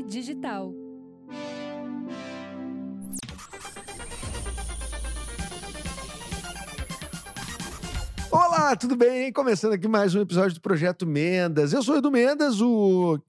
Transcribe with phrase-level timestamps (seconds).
[0.00, 0.72] Digital.
[8.30, 9.30] Olá, tudo bem?
[9.30, 11.74] Começando aqui mais um episódio do Projeto Mendas.
[11.74, 13.20] Eu sou Edu Mendas, o,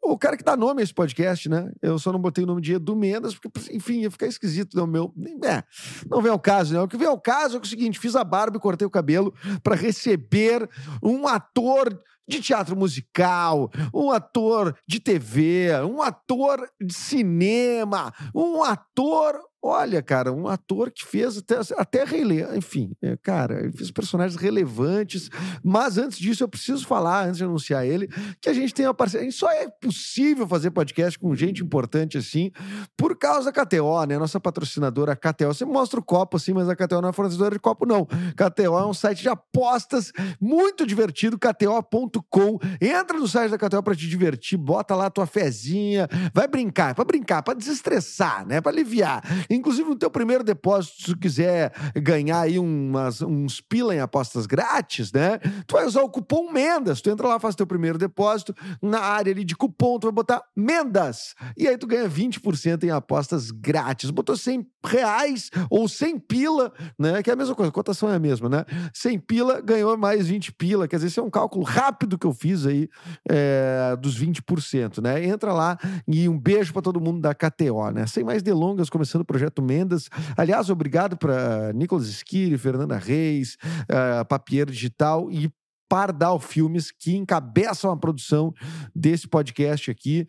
[0.00, 1.72] o cara que dá nome a esse podcast, né?
[1.82, 4.86] Eu só não botei o nome de Edu Mendas, porque, enfim, ia ficar esquisito no
[4.86, 5.12] meu.
[5.44, 5.64] É,
[6.08, 6.80] não vem ao caso, né?
[6.80, 9.34] O que vem ao caso é o seguinte: fiz a barba e cortei o cabelo
[9.64, 10.70] para receber
[11.02, 19.38] um ator de teatro musical, um ator de TV, um ator de cinema, um ator
[19.64, 22.44] Olha, cara, um ator que fez até, até rele...
[22.56, 25.30] enfim, é, cara, ele fez personagens relevantes.
[25.62, 28.08] Mas antes disso, eu preciso falar, antes de anunciar ele,
[28.40, 29.30] que a gente tem uma parceria.
[29.30, 32.50] Só é possível fazer podcast com gente importante assim
[32.96, 34.18] por causa da KTO, né?
[34.18, 35.54] Nossa patrocinadora KTO.
[35.54, 38.04] Você mostra o copo assim, mas a KTO não é fornecedora de copo, não.
[38.04, 42.58] KTO é um site de apostas muito divertido, KTO.com.
[42.80, 46.90] Entra no site da KTO para te divertir, bota lá a tua fezinha, vai brincar,
[46.90, 48.60] é para brincar, para desestressar, né?
[48.60, 49.22] Para aliviar.
[49.54, 54.46] Inclusive, no teu primeiro depósito, se tu quiser ganhar aí umas, uns pila em apostas
[54.46, 55.38] grátis, né?
[55.66, 57.00] Tu vai usar o cupom MENDAS.
[57.00, 58.54] Tu entra lá, faz teu primeiro depósito.
[58.80, 61.34] Na área ali de cupom, tu vai botar MENDAS.
[61.56, 64.10] E aí tu ganha 20% em apostas grátis.
[64.10, 67.22] Botou 100 reais ou 100 pila, né?
[67.22, 68.64] Que é a mesma coisa, a cotação é a mesma, né?
[68.94, 70.88] 100 pila ganhou mais 20 pila.
[70.88, 72.88] Quer dizer, esse é um cálculo rápido que eu fiz aí
[73.28, 75.24] é, dos 20%, né?
[75.24, 78.06] Entra lá e um beijo para todo mundo da KTO, né?
[78.06, 80.08] Sem mais delongas, começando o projeto Projeto Mendas.
[80.36, 83.56] Aliás, obrigado para Nicolas Esquire, Fernanda Reis,
[83.90, 85.50] uh, Papier Digital e
[85.88, 88.54] Pardal Filmes, que encabeçam a produção
[88.94, 90.28] desse podcast aqui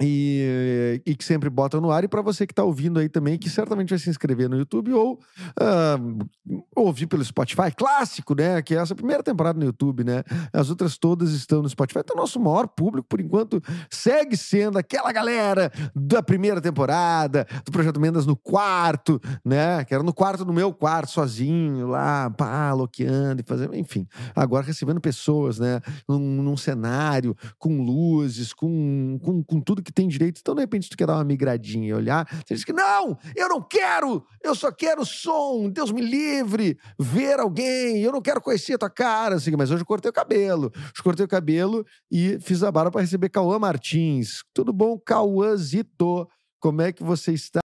[0.00, 2.02] e, e, que sempre botam no ar.
[2.02, 4.92] E para você que está ouvindo aí também, que certamente vai se inscrever no YouTube
[4.92, 5.20] ou
[5.60, 8.60] uh, ouvir pelo Spotify, clássico, né?
[8.60, 10.24] Que é essa primeira temporada no YouTube, né?
[10.52, 12.00] As outras todas estão no Spotify.
[12.00, 18.00] Então, nosso maior público, por enquanto, segue sendo aquela galera da primeira temporada, do Projeto
[18.00, 19.84] Mendas no quarto, né?
[19.84, 24.08] Que era no quarto, no meu quarto, sozinho, lá, pá, loqueando e fazendo, enfim.
[24.34, 25.80] Agora recebendo pessoas, né?
[26.08, 30.40] Num, num cenário, com luzes, com, com, com tudo que tem direito.
[30.40, 33.48] Então, de repente, tu quer dar uma migradinha e olhar, você diz que não, eu
[33.48, 38.74] não quero, eu só quero som, Deus me livre, ver alguém, eu não quero conhecer
[38.74, 40.72] a tua cara, assim, mas hoje eu cortei o cabelo.
[40.74, 44.42] Hoje cortei o cabelo e fiz a barba para receber Cauã Martins.
[44.52, 46.28] Tudo bom, Cauãzito?
[46.58, 47.60] Como é que você está?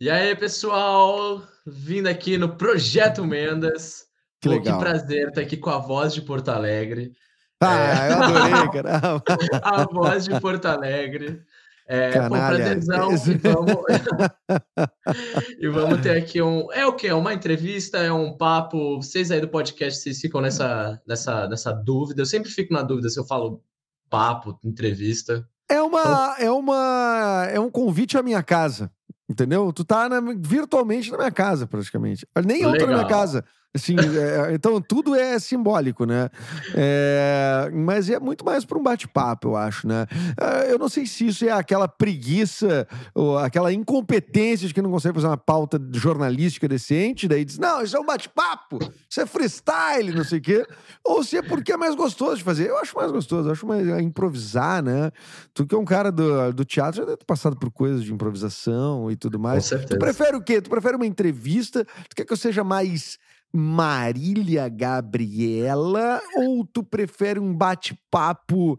[0.00, 4.06] E aí, pessoal, vindo aqui no Projeto Mendas.
[4.40, 4.60] Que Pô.
[4.60, 7.12] Que prazer estar aqui com a voz de Porto Alegre.
[7.62, 8.12] Ah, é.
[8.12, 9.00] eu adorei, cara.
[9.62, 11.42] a voz de Porto Alegre.
[11.86, 12.80] É, Canalha.
[12.80, 13.76] Pô, e vamos...
[15.60, 16.70] e vamos ter aqui um.
[16.72, 17.12] É o quê?
[17.12, 17.98] Uma entrevista?
[17.98, 18.96] É um papo?
[18.96, 22.22] Vocês aí do podcast, vocês ficam nessa, nessa, nessa dúvida.
[22.22, 23.62] Eu sempre fico na dúvida se eu falo
[24.08, 25.46] papo, entrevista.
[25.68, 26.34] É uma, então...
[26.38, 28.90] é uma, é um convite à minha casa,
[29.28, 29.72] entendeu?
[29.72, 32.26] Tu tá na, virtualmente na minha casa, praticamente.
[32.44, 33.44] Nem eu tô na minha casa.
[33.74, 36.28] Assim, é, então tudo é simbólico, né?
[36.74, 40.06] É, mas é muito mais para um bate-papo, eu acho, né?
[40.38, 44.90] É, eu não sei se isso é aquela preguiça ou aquela incompetência de que não
[44.90, 48.78] consegue fazer uma pauta jornalística decente, daí diz, não, isso é um bate-papo,
[49.08, 50.66] isso é freestyle, não sei o quê.
[51.02, 52.68] Ou se é porque é mais gostoso de fazer.
[52.68, 55.10] Eu acho mais gostoso, eu acho mais improvisar, né?
[55.54, 58.12] Tu que é um cara do, do teatro, já deve ter passado por coisas de
[58.12, 59.64] improvisação e tudo mais.
[59.64, 59.94] Com certeza.
[59.94, 60.60] Tu prefere o quê?
[60.60, 61.86] Tu prefere uma entrevista?
[62.10, 63.18] Tu quer que eu seja mais
[63.52, 68.78] Marília Gabriela ou tu prefere um bate-papo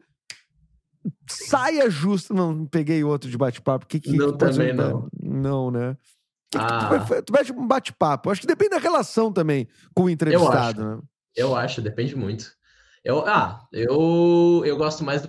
[1.28, 2.34] saia justa?
[2.34, 3.86] Não, peguei outro de bate-papo.
[3.86, 5.08] Que, que, não, que também não.
[5.22, 5.96] Não, né?
[6.52, 7.06] Que ah.
[7.08, 8.30] que tu, tu um bate-papo.
[8.30, 10.96] Acho que depende da relação também com o entrevistado, eu acho.
[10.96, 11.02] né?
[11.36, 12.52] Eu acho, depende muito.
[13.04, 15.28] Eu, ah, eu, eu gosto mais do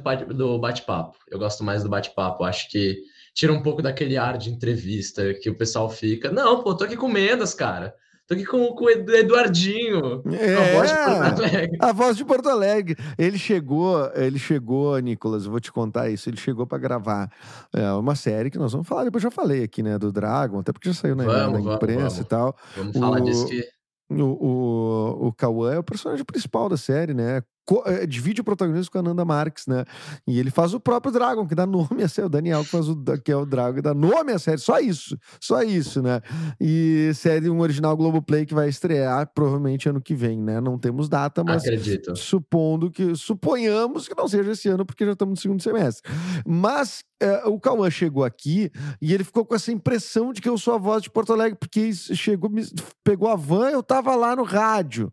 [0.58, 1.18] bate-papo.
[1.28, 2.44] Eu gosto mais do bate-papo.
[2.44, 3.02] Acho que
[3.34, 6.30] tira um pouco daquele ar de entrevista que o pessoal fica.
[6.30, 7.94] Não, pô, tô aqui com Mendas, cara.
[8.26, 11.78] Tô aqui com, com o Eduardinho, é, a voz de Porto Alegre.
[11.78, 12.96] A voz de Porto Alegre.
[13.18, 16.30] Ele chegou, ele chegou, Nicolas, eu vou te contar isso.
[16.30, 17.30] Ele chegou para gravar
[17.70, 20.72] é, uma série que nós vamos falar, depois já falei aqui, né, do Dragon, até
[20.72, 22.56] porque já saiu na, vamos, na imprensa vamos, e tal.
[22.74, 23.62] Vamos o, falar disso que.
[24.10, 27.42] O, o, o Cauã é o personagem principal da série, né?
[27.86, 29.84] É, divide o protagonismo com a Nanda Marques, né?
[30.26, 32.26] E ele faz o próprio Dragon, que dá nome a série.
[32.26, 34.58] O Daniel que faz o que é o Dragon, que dá nome à série.
[34.58, 35.16] Só isso.
[35.40, 36.20] Só isso, né?
[36.60, 40.60] E série um original Globoplay que vai estrear provavelmente ano que vem, né?
[40.60, 42.16] Não temos data, mas Acredito.
[42.16, 46.10] supondo que suponhamos que não seja esse ano, porque já estamos no segundo semestre.
[46.46, 48.70] Mas é, o Cauã chegou aqui
[49.00, 51.58] e ele ficou com essa impressão de que eu sou a voz de Porto Alegre,
[51.58, 52.62] porque chegou, me,
[53.02, 55.12] pegou a van, eu tava lá no rádio.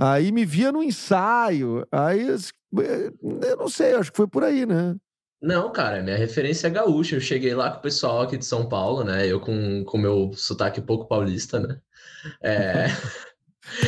[0.00, 1.86] Aí me via no ensaio.
[1.92, 4.96] Aí eu não sei, acho que foi por aí, né?
[5.42, 7.16] Não, cara, minha referência é gaúcha.
[7.16, 9.26] Eu cheguei lá com o pessoal aqui de São Paulo, né?
[9.26, 11.80] Eu com o meu sotaque pouco paulista, né?
[12.42, 12.86] É...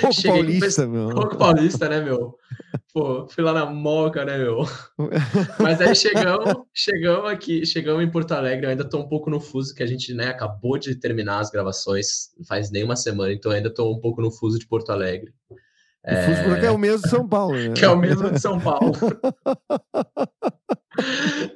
[0.00, 1.08] Pouco cheguei paulista, meu.
[1.10, 2.38] Pouco paulista, né, meu?
[2.92, 4.60] Pô, fui lá na Moca, né, meu?
[5.58, 9.40] Mas aí chegamos, chegamos aqui, chegamos em Porto Alegre, eu ainda tô um pouco no
[9.40, 13.50] fuso, que a gente, né, acabou de terminar as gravações, faz nem uma semana, então
[13.50, 15.32] ainda tô um pouco no fuso de Porto Alegre.
[16.04, 16.26] O é...
[16.26, 17.74] fuso porque é o mesmo de São Paulo, né?
[17.74, 18.92] Que é o mesmo de São Paulo.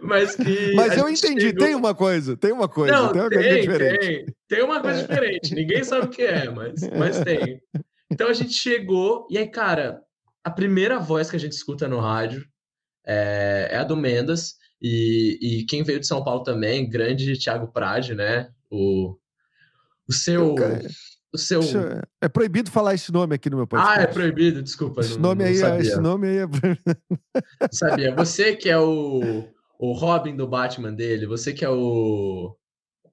[0.00, 0.74] Mas que.
[0.74, 1.66] Mas eu entendi, chegou...
[1.66, 4.06] tem uma coisa, tem uma coisa, Não, tem uma tem, coisa diferente.
[4.06, 5.54] Tem, tem uma coisa diferente.
[5.54, 7.60] Ninguém sabe o que é, mas, mas tem.
[8.10, 10.00] Então a gente chegou, e aí, cara,
[10.42, 12.46] a primeira voz que a gente escuta no rádio
[13.04, 17.72] é, é a do Mendas, e, e, quem veio de São Paulo também, grande Thiago
[17.72, 18.50] Prade, né?
[18.70, 19.16] O,
[20.08, 20.54] o seu.
[21.36, 21.62] O seu...
[22.20, 23.98] É proibido falar esse nome aqui no meu podcast.
[23.98, 25.00] Ah, é proibido, desculpa.
[25.00, 27.68] Esse, não, nome, não aí, é, esse nome aí é.
[27.70, 28.14] sabia.
[28.14, 29.44] Você que é o,
[29.78, 32.56] o Robin do Batman dele, você que é o.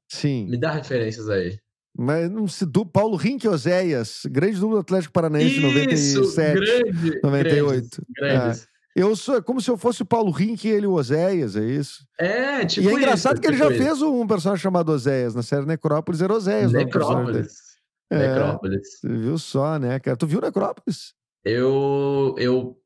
[0.07, 0.47] Sim.
[0.49, 1.57] Me dá referências aí.
[1.95, 7.61] Mas não se do Paulo Rink Oséias, grande do Atlético Paranaense, Isso, 97, grande, 98.
[7.61, 8.63] Grandes, grandes.
[8.63, 8.73] É.
[8.95, 11.65] Eu sou é como se eu fosse o Paulo Rink e ele o Oséias, é
[11.65, 12.05] isso?
[12.19, 13.83] É, tipo E é engraçado isso, que ele tipo já isso.
[13.83, 16.71] fez um personagem chamado Oséias na série Necrópolis, era Oséias.
[16.71, 17.53] Necrópolis.
[18.13, 18.99] É, Necrópolis.
[18.99, 20.17] Você viu só, né, cara?
[20.17, 21.13] Tu viu Necrópolis?
[21.43, 22.77] Eu, eu,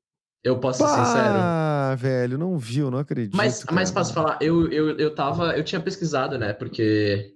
[0.43, 1.35] eu posso ser sincero.
[1.37, 3.35] Ah, velho, não viu, não acredito.
[3.35, 3.75] Mas, cara.
[3.75, 6.53] mas posso falar, eu, eu, eu tava, eu tinha pesquisado, né?
[6.53, 7.33] Porque,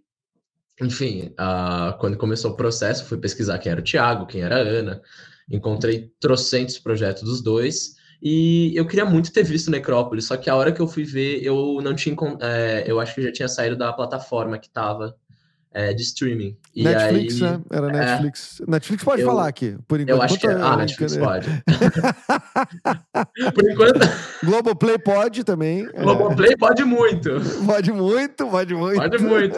[0.81, 4.59] enfim, ah, quando começou o processo, fui pesquisar quem era o Thiago, quem era a
[4.59, 5.01] Ana.
[5.49, 7.95] Encontrei trocentos projetos dos dois.
[8.21, 11.43] E eu queria muito ter visto Necrópolis, só que a hora que eu fui ver,
[11.43, 12.15] eu não tinha.
[12.41, 15.17] é, eu acho que já tinha saído da plataforma que tava
[15.73, 16.57] é, de streaming.
[16.75, 17.62] E Netflix, aí, né?
[17.71, 18.62] Era é, Netflix.
[18.68, 20.18] Netflix pode eu- falar aqui, por enquanto.
[20.18, 20.47] Eu acho que.
[20.47, 21.47] Enquanto- Ah, Netflix pode.
[23.53, 24.00] Por enquanto,
[24.44, 25.88] Globoplay pode também.
[25.94, 26.01] é.
[26.01, 27.29] Globoplay pode muito.
[27.65, 28.95] Pode muito, pode muito.
[29.00, 29.56] Pode muito.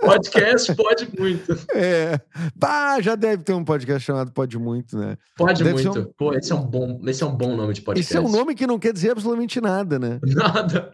[0.00, 1.58] Podcast pode muito.
[1.74, 2.20] É.
[2.54, 5.16] Bah, já deve ter um podcast chamado Pode Muito, né?
[5.36, 6.12] Pode Deve muito.
[6.16, 8.12] Pô, esse é um bom, esse é um bom nome de podcast.
[8.12, 10.18] Esse é um nome que não quer dizer absolutamente nada, né?
[10.22, 10.92] Nada.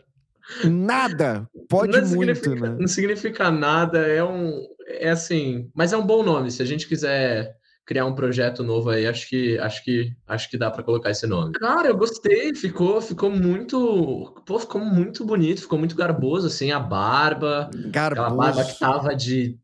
[0.65, 1.49] Nada.
[1.69, 2.77] Pode não muito, significa, né?
[2.81, 4.63] Não significa nada, é um.
[4.89, 5.71] É assim.
[5.75, 6.51] Mas é um bom nome.
[6.51, 7.55] Se a gente quiser
[7.85, 11.27] criar um projeto novo aí, acho que acho que acho que dá para colocar esse
[11.27, 11.53] nome.
[11.55, 16.79] Cara, eu gostei, ficou ficou muito, pô, ficou muito bonito, ficou muito garboso assim, a
[16.79, 18.79] barba, aquela barba que Garboso.
[18.79, 19.59] tava de,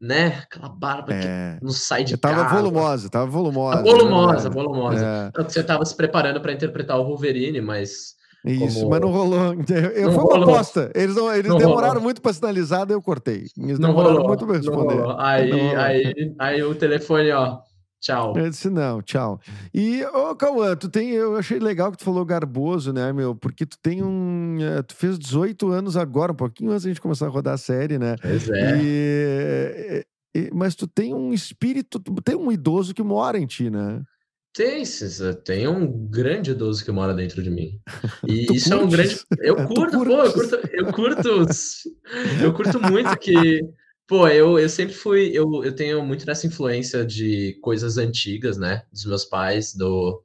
[0.00, 0.42] né?
[0.44, 1.56] Aquela barba É.
[1.58, 2.56] que não sai de Tava casa.
[2.56, 3.76] volumosa, tava volumosa.
[3.78, 4.54] Tá volumosa, né?
[4.54, 5.32] volumosa.
[5.38, 5.42] É.
[5.42, 8.14] Você tava se preparando para interpretar o Wolverine, mas
[8.44, 9.54] Isso, Como- mas não rolou.
[9.94, 10.54] Eu, Não foi uma rolou.
[10.54, 10.90] aposta.
[10.94, 12.02] Eles, não, eles Não demoraram rolou.
[12.02, 13.46] muito para sinalizar, daí eu cortei.
[13.56, 14.28] Eles não demoraram rolou.
[14.28, 15.02] muito para responder.
[15.18, 17.58] Aí, aí, aí o telefone, ó,
[18.00, 18.36] tchau.
[18.36, 19.38] Eu disse, não, tchau.
[19.72, 21.10] E, ô, Cauã, tu tem.
[21.10, 23.34] Eu achei legal que tu falou garboso, né, meu?
[23.36, 24.58] Porque tu tem um.
[24.60, 27.58] eh, Tu fez 18 anos agora, um pouquinho antes da gente começar a rodar a
[27.58, 28.16] série, né?
[28.20, 28.80] Pois é.
[28.82, 30.04] E,
[30.34, 34.02] e- mas tu tem um espírito, tu tem um idoso que mora em ti, né?
[34.54, 37.80] Tem, César, tem um grande idoso que mora dentro de mim.
[38.26, 39.24] E Tu isso é um curtes?
[39.30, 39.48] grande.
[39.48, 40.32] Eu curto, pô, eu curtes?
[40.32, 41.46] curto, eu curto,
[42.42, 43.60] eu curto muito que.
[44.06, 45.30] Pô, eu, eu sempre fui.
[45.32, 48.82] Eu, eu tenho muito dessa influência de coisas antigas, né?
[48.92, 50.22] Dos meus pais, do.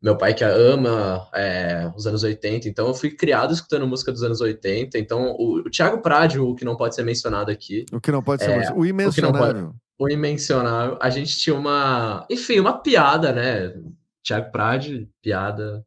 [0.00, 4.22] Meu pai que ama é, os anos 80, então eu fui criado escutando música dos
[4.22, 4.98] anos 80.
[4.98, 6.00] Então, o, o Thiago
[6.38, 9.74] o que não pode ser mencionado aqui, O que não pode ser É, o imensurável.
[9.98, 13.74] O imencionável, a gente tinha uma, enfim, uma piada, né?
[14.22, 15.84] Thiago Prade, piada,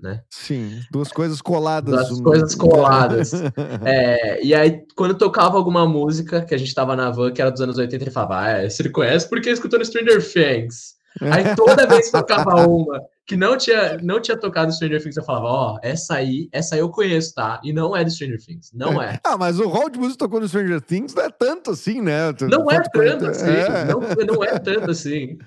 [0.00, 0.22] né?
[0.28, 1.94] Sim, duas coisas coladas.
[1.94, 3.32] Duas um- coisas coladas.
[3.84, 7.50] É, e aí, quando tocava alguma música que a gente tava na van, que era
[7.50, 10.94] dos anos 80, ele falava, ah, é, você conhece porque escutou no Stranger Things.
[11.20, 15.22] Aí toda vez que tocava uma que não tinha, não tinha tocado Stranger Things, eu
[15.22, 17.60] falava, ó, essa aí, essa aí eu conheço, tá?
[17.62, 19.18] E não é do Stranger Things, não é.
[19.24, 22.32] Ah, mas o rol de música tocou no Stranger Things não é tanto assim, né?
[22.50, 23.84] Não é tanto assim, É.
[23.84, 25.38] não, não é tanto assim.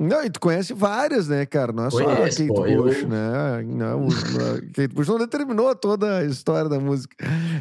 [0.00, 1.72] Não, e tu conhece várias, né, cara?
[1.72, 3.62] Não é só a Conheço, Kate pô, eu- Bush, né?
[3.66, 7.14] Não, a Kate Bush não determinou toda a história da música.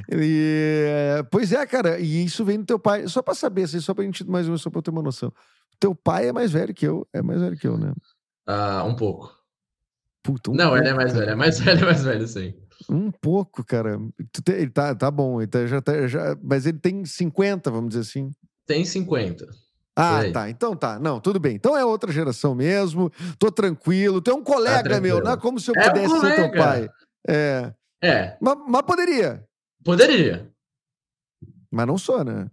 [0.10, 3.08] E, é, pois é, cara, e isso vem do teu pai.
[3.10, 5.34] Só pra saber, assim, só pra gente mais menos, só pra eu ter uma noção.
[5.80, 7.94] Teu pai é mais velho que eu, é mais velho que eu, né?
[8.48, 9.38] Ah, um pouco.
[10.24, 12.54] Puta, um não, ele é pouco, mais velho, é mais velho, é mais velho, sim.
[12.90, 14.00] Um pouco, cara.
[14.48, 18.02] Ele tá, tá bom, ele tá- já tá, já, mas ele tem 50, vamos dizer
[18.02, 18.32] assim.
[18.66, 19.46] Tem 50.
[19.96, 20.32] Ah, aí.
[20.32, 20.50] tá.
[20.50, 20.98] Então tá.
[21.00, 21.56] Não, tudo bem.
[21.56, 23.12] Então é outra geração mesmo.
[23.38, 24.22] Tô tranquilo.
[24.22, 25.02] Tu é um colega tranquilo.
[25.18, 26.90] meu, não é como se eu É um pudesse ser teu pai.
[27.28, 27.74] É.
[28.02, 29.46] É, Mas, mas poderia.
[29.84, 30.50] poderia.
[31.70, 32.50] Mas não sou, né?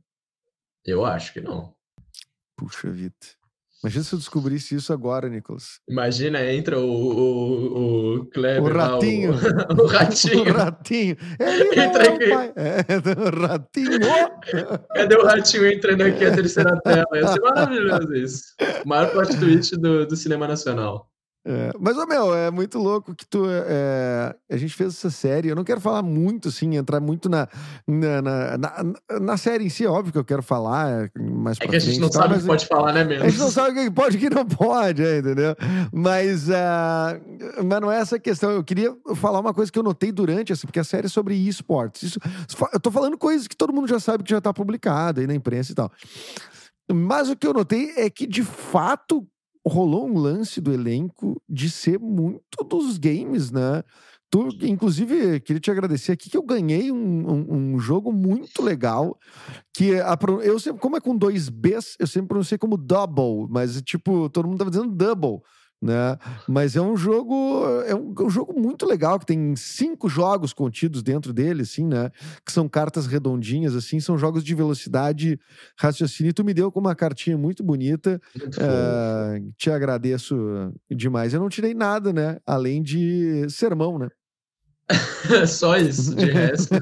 [0.85, 1.73] Eu acho que não.
[2.57, 3.15] Puxa vida.
[3.83, 5.81] Imagina se eu descobrisse isso agora, Nicolas.
[5.89, 8.63] Imagina, entra o, o, o Kleber.
[8.63, 9.33] O ratinho.
[9.33, 10.43] Lá, o, o, ratinho.
[10.49, 11.17] o ratinho.
[11.39, 12.33] Ele entra aqui.
[12.57, 12.85] É,
[13.21, 14.01] o ratinho.
[14.95, 17.07] Cadê o ratinho entrando aqui a terceira tela?
[17.15, 18.43] Ia ser maravilhoso isso.
[18.85, 21.11] O maior plot twist do, do cinema nacional.
[21.49, 23.45] É, mas, ô, meu, é muito louco que tu.
[23.49, 25.49] É, a gente fez essa série.
[25.49, 27.47] Eu não quero falar muito, assim, entrar muito na,
[27.87, 29.85] na, na, na, na série em si.
[29.85, 32.47] É óbvio que eu quero falar mais É que a gente não sabe o que
[32.47, 33.25] pode falar, né, mesmo?
[33.25, 35.55] A gente não sabe o que pode e o que não pode, é, entendeu?
[35.93, 38.51] Mas, uh, mas não é essa questão.
[38.51, 41.37] Eu queria falar uma coisa que eu notei durante, assim, porque a série é sobre
[41.37, 42.03] esportes.
[42.03, 42.19] Isso,
[42.73, 45.35] eu tô falando coisas que todo mundo já sabe que já tá publicado aí na
[45.35, 45.93] imprensa e tal.
[46.93, 49.25] Mas o que eu notei é que, de fato,
[49.67, 53.83] rolou um lance do elenco de ser muito dos games, né?
[54.29, 59.17] Tu, inclusive, queria te agradecer aqui que eu ganhei um, um, um jogo muito legal.
[59.73, 63.81] Que a, eu sempre, como é com dois Bs, eu sempre pronunciei como double, mas
[63.83, 65.41] tipo, todo mundo tava dizendo double
[65.81, 66.17] né?
[66.49, 70.53] Mas é um jogo, é um, é um, jogo muito legal que tem cinco jogos
[70.53, 72.11] contidos dentro dele, assim, né?
[72.45, 75.39] Que são cartas redondinhas, assim, são jogos de velocidade,
[75.79, 76.31] raciocínio.
[76.31, 78.21] E tu me deu com uma cartinha muito bonita.
[78.35, 81.35] Muito uh, te agradeço demais.
[81.35, 82.39] Eu não tirei nada, né?
[82.47, 84.09] Além de sermão, né?
[85.47, 86.75] Só isso, de resto.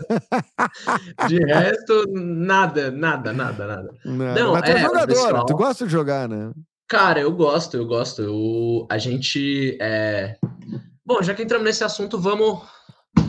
[1.27, 3.95] de resto, nada, nada, nada, nada.
[4.05, 5.47] Não, não é, é jogador, pessoal...
[5.47, 6.53] tu gosta de jogar, né?
[6.95, 8.23] Cara, eu gosto, eu gosto.
[8.23, 9.77] Eu, a gente.
[9.81, 10.39] É...
[11.05, 12.63] Bom, já que entramos nesse assunto, vamos.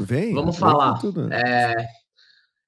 [0.02, 1.02] Vem, vamos falar.
[1.32, 1.74] É,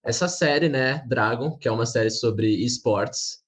[0.03, 3.43] essa série, né, Dragon, que é uma série sobre esportes.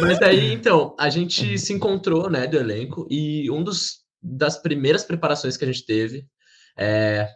[0.00, 5.04] Mas daí, então, a gente se encontrou, né, do elenco, e um dos das primeiras
[5.04, 6.26] preparações que a gente teve
[6.76, 7.28] é,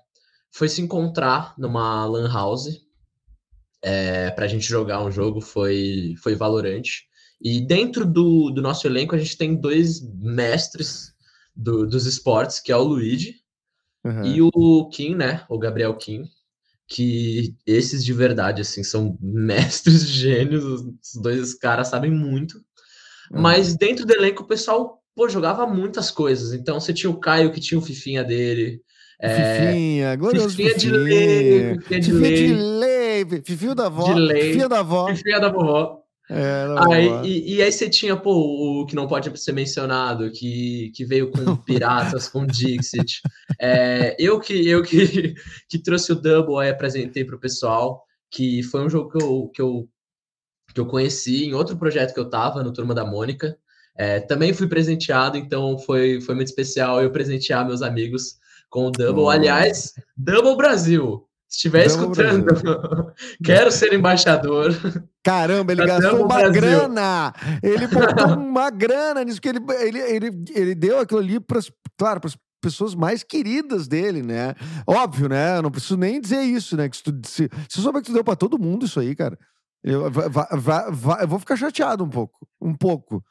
[0.51, 2.81] foi se encontrar numa lan house
[3.83, 7.07] é, pra gente jogar um jogo, foi, foi Valorante.
[7.41, 11.15] E dentro do, do nosso elenco, a gente tem dois mestres
[11.55, 13.37] do, dos esportes, que é o Luigi
[14.05, 14.25] uhum.
[14.25, 15.45] e o Kim, né?
[15.49, 16.25] O Gabriel Kim.
[16.91, 20.65] Que esses de verdade, assim, são mestres gênios.
[20.65, 22.57] Os dois caras sabem muito.
[23.31, 23.41] Uhum.
[23.41, 26.53] Mas dentro do elenco, o pessoal pô, jogava muitas coisas.
[26.53, 28.81] Então, você tinha o Caio, que tinha o Fifinha dele.
[29.21, 30.93] É, Fifinha, glorioso Fifinha, Fifinha.
[30.93, 32.37] de lei, Fifinha de lei.
[32.37, 35.09] De lei, Fifinho da lei, Fifinha da avó.
[35.09, 36.08] Fifinha da vovó.
[36.31, 40.93] É, aí, e, e, aí você tinha, pô, o que não pode ser mencionado, que,
[40.95, 43.23] que veio com Piratas, com Dixit.
[43.59, 45.35] É, eu que, eu que,
[45.69, 49.51] que trouxe o Double aí, apresentei para o pessoal, que foi um jogo que eu,
[49.55, 49.89] que, eu,
[50.75, 53.57] que eu conheci em outro projeto que eu tava, no Turma da Mônica.
[53.97, 58.39] É, também fui presenteado, então foi, foi muito especial eu presentear meus amigos
[58.71, 59.25] com o Double.
[59.25, 59.31] Oh.
[59.31, 62.47] Aliás, Double Brasil, estiver escutando,
[63.43, 64.75] quero ser embaixador.
[65.25, 66.53] Caramba, ele gastou uma Brasil.
[66.53, 67.33] grana.
[67.63, 71.61] Ele botou uma grana nisso, que ele, ele, ele, ele deu aquilo ali para,
[71.99, 74.55] claro, para as pessoas mais queridas dele, né?
[74.87, 75.59] Óbvio, né?
[75.59, 76.89] Eu não preciso nem dizer isso, né?
[76.89, 79.39] Que se, tu, se, se souber que tu deu para todo mundo isso aí, cara,
[79.83, 82.47] eu, vai, vai, vai, eu vou ficar chateado um pouco.
[82.61, 83.25] Um pouco.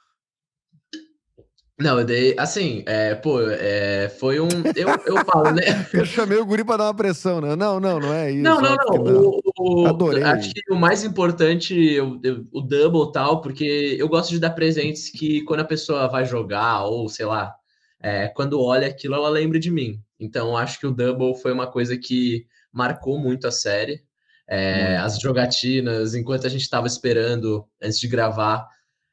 [1.79, 4.47] Não, eu dei, assim, é, pô, é, foi um.
[4.75, 5.61] Eu, eu falo, né?
[5.93, 7.55] eu chamei o guri para dar uma pressão, né?
[7.55, 8.41] Não, não, não é isso.
[8.41, 9.03] Não, não, não.
[9.03, 9.41] não.
[9.59, 10.23] O, o, Adorei.
[10.23, 14.51] Acho que o mais importante, eu, eu, o double tal, porque eu gosto de dar
[14.51, 17.53] presentes que quando a pessoa vai jogar, ou sei lá,
[18.01, 20.01] é, quando olha aquilo, ela lembra de mim.
[20.19, 24.01] Então, acho que o double foi uma coisa que marcou muito a série.
[24.49, 25.05] É, hum.
[25.05, 28.67] As jogatinas, enquanto a gente estava esperando antes de gravar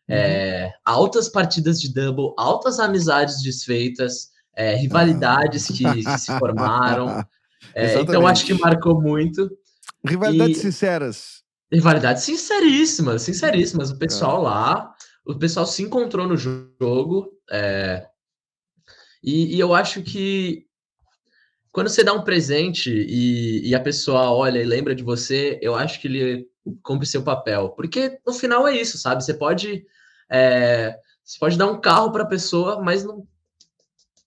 [0.08, 7.24] é, altas partidas de double, altas amizades desfeitas, é, rivalidades que, que, se formaram.
[7.74, 9.50] É, então acho que marcou muito.
[10.04, 10.60] Rivalidades e...
[10.60, 11.42] sinceras.
[11.72, 13.90] Rivalidades sinceríssimas, sinceríssimas.
[13.90, 14.44] O pessoal é.
[14.44, 14.94] lá,
[15.24, 17.30] o pessoal se encontrou no jogo.
[17.50, 18.06] É,
[19.22, 20.66] e, e, eu acho que
[21.72, 25.74] quando você dá um presente e, e, a pessoa olha e lembra de você, eu
[25.74, 26.46] acho que ele
[26.82, 27.70] cumpre seu papel.
[27.70, 29.24] Porque no final é isso, sabe?
[29.24, 29.84] Você pode
[30.30, 33.26] é, você pode dar um carro para a pessoa, mas não,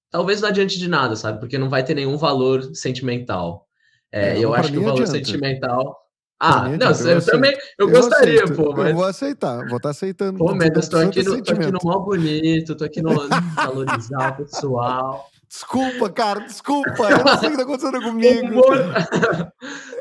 [0.10, 1.39] talvez não adiante de nada, sabe?
[1.39, 3.67] Porque não vai ter nenhum valor sentimental.
[4.12, 5.12] É, é, eu acho que o valor adianta.
[5.12, 5.96] sentimental.
[6.39, 8.62] Ah, não, eu, eu também, eu, eu gostaria, aceito.
[8.62, 8.89] pô, mas...
[8.89, 10.38] Eu vou aceitar, vou estar tá aceitando.
[10.38, 14.46] Pô, Mendes, tô aqui, no, tô aqui no mal bonito, tô aqui no valorizar o
[14.46, 15.27] pessoal.
[15.50, 16.91] Desculpa, cara, desculpa.
[17.10, 18.62] Eu não sei o que tá acontecendo comigo.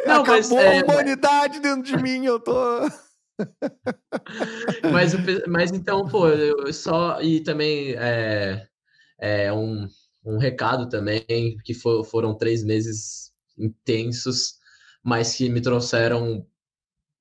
[0.07, 2.55] Não, Acabou mas, é, a humanidade dentro de mim, eu tô
[4.93, 5.13] mas,
[5.47, 7.21] mas então, pô, eu só.
[7.21, 8.67] E também é,
[9.19, 9.87] é um,
[10.25, 11.25] um recado também,
[11.65, 14.55] que for, foram três meses intensos,
[15.03, 16.47] mas que me trouxeram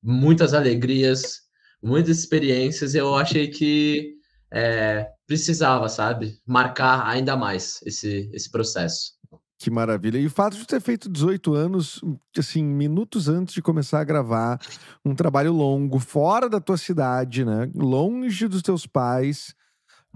[0.02, 1.42] muitas alegrias,
[1.82, 2.96] muitas experiências.
[2.96, 4.16] Eu achei que
[4.52, 6.40] é, precisava, sabe?
[6.46, 9.15] Marcar ainda mais esse, esse processo.
[9.58, 10.18] Que maravilha.
[10.18, 12.02] E o fato de ter feito 18 anos,
[12.38, 14.60] assim, minutos antes de começar a gravar,
[15.04, 17.72] um trabalho longo, fora da tua cidade, né?
[17.74, 19.56] Longe dos teus pais.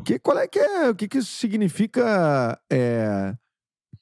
[0.04, 0.90] Que, qual é que é?
[0.90, 3.34] O que, que isso significa é,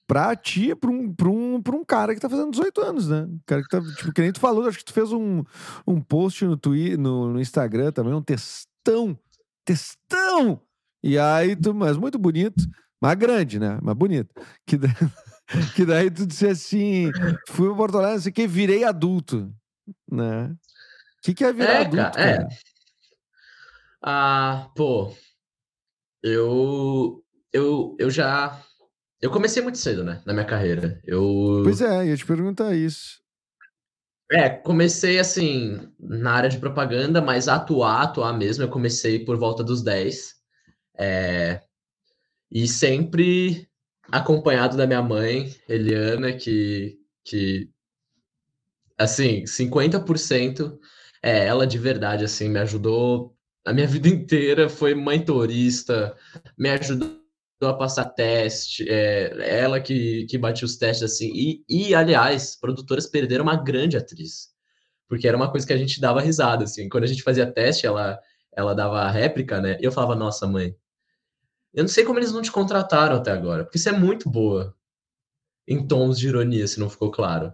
[0.08, 3.27] pra ti, pra um, pra, um, pra um cara que tá fazendo 18 anos, né?
[3.46, 5.44] cara que tá, tipo, que nem tu falou, acho que tu fez um,
[5.86, 9.17] um post no, Twitter, no, no Instagram também, um textão.
[9.65, 10.62] Textão!
[11.03, 12.65] E aí, tu, mas muito bonito.
[13.01, 13.77] Mas grande, né?
[13.82, 14.34] Mas bonito.
[14.65, 14.79] Que,
[15.75, 17.11] que daí tu disse assim:
[17.47, 19.53] fui para Porto Alegre, não sei o que, virei adulto.
[20.09, 20.47] Né?
[20.47, 21.95] O que, que é virar é, adulto?
[21.95, 22.47] Cara, é.
[24.01, 25.13] Ah, pô,
[26.21, 28.61] eu, eu, eu já.
[29.21, 30.21] Eu comecei muito cedo, né?
[30.25, 31.01] Na minha carreira.
[31.03, 31.61] Eu...
[31.63, 33.19] Pois é, ia te perguntar isso.
[34.29, 39.63] É, comecei assim na área de propaganda, mas atuar, atuar mesmo, eu comecei por volta
[39.63, 40.35] dos 10.
[40.99, 41.61] É,
[42.51, 43.67] e sempre
[44.11, 47.69] acompanhado da minha mãe, Eliana, que, que
[48.97, 50.77] assim, 50%
[51.21, 53.35] é ela de verdade, assim, me ajudou
[53.65, 56.15] a minha vida inteira, foi mãe turista,
[56.57, 57.17] me ajudou
[57.61, 63.07] a passar teste, é, ela que, que batia os testes, assim, e, e, aliás, produtoras
[63.07, 64.49] perderam uma grande atriz,
[65.07, 67.85] porque era uma coisa que a gente dava risada, assim, quando a gente fazia teste,
[67.85, 68.19] ela,
[68.55, 70.75] ela dava a réplica, né, e eu falava, nossa, mãe,
[71.77, 74.75] eu não sei como eles não te contrataram até agora, porque você é muito boa
[75.67, 77.53] em tons de ironia, se não ficou claro.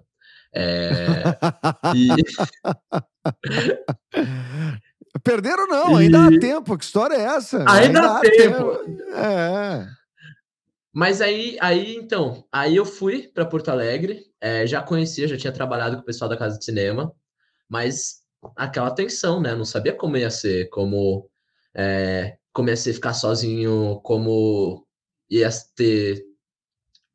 [0.56, 1.24] É...
[1.94, 2.08] e...
[5.22, 6.06] Perderam não, e...
[6.06, 6.78] ainda há tempo.
[6.78, 7.66] Que história é essa?
[7.70, 8.78] Ainda, ainda há tempo.
[8.78, 9.14] tempo.
[9.14, 9.88] É.
[10.94, 15.52] Mas aí, aí, então, aí eu fui para Porto Alegre, é, já conhecia, já tinha
[15.52, 17.14] trabalhado com o pessoal da Casa de Cinema,
[17.68, 18.22] mas
[18.56, 19.54] aquela tensão, né?
[19.54, 21.30] Não sabia como ia ser, como
[21.76, 24.86] é, comecei a ficar sozinho, como
[25.30, 26.24] ia ter,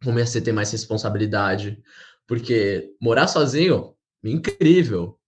[0.04, 1.80] ia ser ter mais responsabilidade,
[2.26, 5.18] porque morar sozinho, incrível,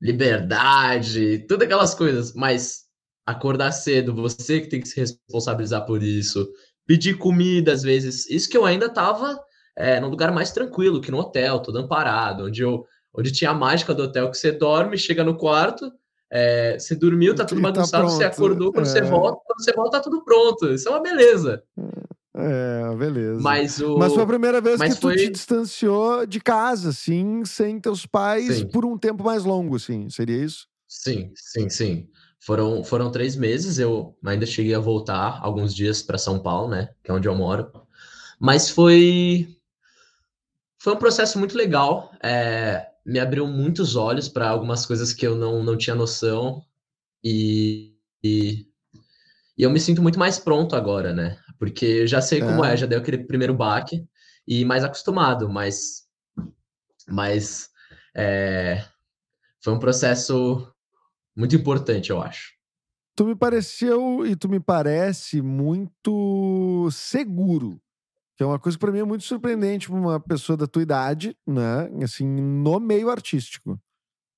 [0.00, 2.82] liberdade, todas aquelas coisas, mas
[3.26, 6.48] acordar cedo, você que tem que se responsabilizar por isso,
[6.86, 9.40] pedir comida às vezes, isso que eu ainda tava
[9.76, 13.54] é, num lugar mais tranquilo que no hotel, todo amparado, onde eu onde tinha a
[13.54, 15.92] mágica do hotel que você dorme, chega no quarto,
[16.34, 18.88] é, você dormiu, tá tudo tá bagunçado, tá você acordou, quando é.
[18.88, 20.72] você volta, quando você volta, tá tudo pronto.
[20.72, 21.62] Isso é uma beleza.
[22.34, 23.38] É, beleza.
[23.38, 23.98] Mas, o...
[23.98, 25.16] Mas foi a primeira vez Mas que foi...
[25.16, 28.66] tu te distanciou de casa, assim, sem teus pais sim.
[28.66, 30.08] por um tempo mais longo, assim.
[30.08, 30.66] Seria isso?
[30.88, 32.08] Sim, sim, sim.
[32.40, 36.88] Foram, foram três meses, eu ainda cheguei a voltar alguns dias para São Paulo, né?
[37.04, 37.70] Que é onde eu moro.
[38.40, 39.46] Mas foi.
[40.78, 42.10] Foi um processo muito legal.
[42.22, 46.62] É, me abriu muitos olhos para algumas coisas que eu não, não tinha noção
[47.22, 48.66] e, e,
[49.56, 51.38] e, eu me sinto muito mais pronto agora, né?
[51.58, 52.44] Porque eu já sei é.
[52.44, 54.04] como é, já dei aquele primeiro baque
[54.46, 56.04] e mais acostumado, mas,
[57.08, 57.70] mas
[58.14, 58.84] é,
[59.60, 60.68] foi um processo
[61.36, 62.52] muito importante, eu acho.
[63.14, 67.80] Tu me pareceu e tu me parece muito seguro
[68.42, 70.82] que é uma coisa que para mim é muito surpreendente para uma pessoa da tua
[70.82, 71.88] idade, né?
[72.02, 73.80] Assim, no meio artístico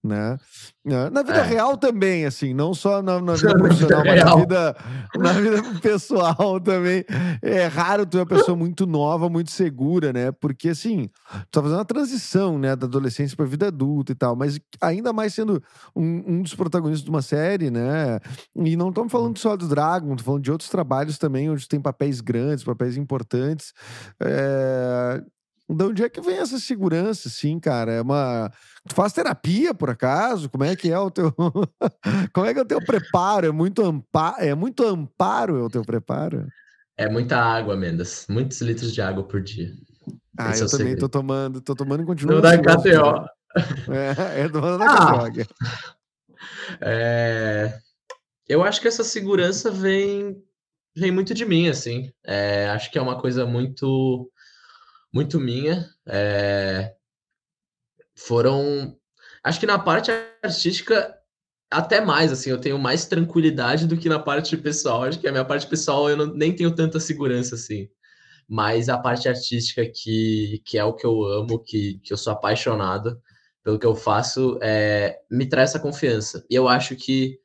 [0.04, 0.36] né?
[0.84, 1.42] Na vida é.
[1.42, 4.76] real também, assim, não só na, na vida profissional, mas na vida,
[5.16, 7.04] na vida pessoal também.
[7.40, 10.30] É raro tu é uma pessoa muito nova, muito segura, né?
[10.30, 11.08] Porque, assim,
[11.50, 15.10] tu tá fazendo uma transição, né, da adolescência pra vida adulta e tal, mas ainda
[15.12, 15.62] mais sendo
[15.96, 18.20] um, um dos protagonistas de uma série, né?
[18.54, 21.80] E não estamos falando só do Dragon, estamos falando de outros trabalhos também, onde tem
[21.80, 23.72] papéis grandes, papéis importantes.
[24.20, 25.22] É...
[25.68, 27.92] De onde é que vem essa segurança, assim, cara?
[27.92, 28.52] É uma.
[28.86, 30.50] Tu faz terapia, por acaso?
[30.50, 31.32] Como é que é o teu.
[32.34, 33.46] Como é que é o teu preparo?
[33.46, 34.36] É muito, ampa...
[34.38, 36.46] é muito amparo é o teu preparo?
[36.98, 38.26] É muita água, Mendes.
[38.28, 39.72] Muitos litros de água por dia.
[40.38, 41.00] Ah, Esse eu é também segredo.
[41.00, 42.40] tô tomando, tô tomando e continuo.
[42.40, 43.24] Da KTO.
[43.88, 45.46] É, é tomando da ah, KTO.
[46.80, 47.78] É...
[48.48, 50.36] Eu acho que essa segurança vem,
[50.94, 52.12] vem muito de mim, assim.
[52.26, 54.30] É, acho que é uma coisa muito
[55.14, 55.88] muito minha.
[56.06, 56.92] É...
[58.16, 58.98] Foram.
[59.44, 60.10] Acho que na parte
[60.42, 61.14] artística,
[61.70, 65.04] até mais, assim, eu tenho mais tranquilidade do que na parte pessoal.
[65.04, 67.88] Acho que a minha parte pessoal eu não, nem tenho tanta segurança, assim.
[68.48, 72.32] Mas a parte artística, que, que é o que eu amo, que, que eu sou
[72.32, 73.20] apaixonado
[73.62, 76.44] pelo que eu faço, é, me traz essa confiança.
[76.50, 77.38] E eu acho que,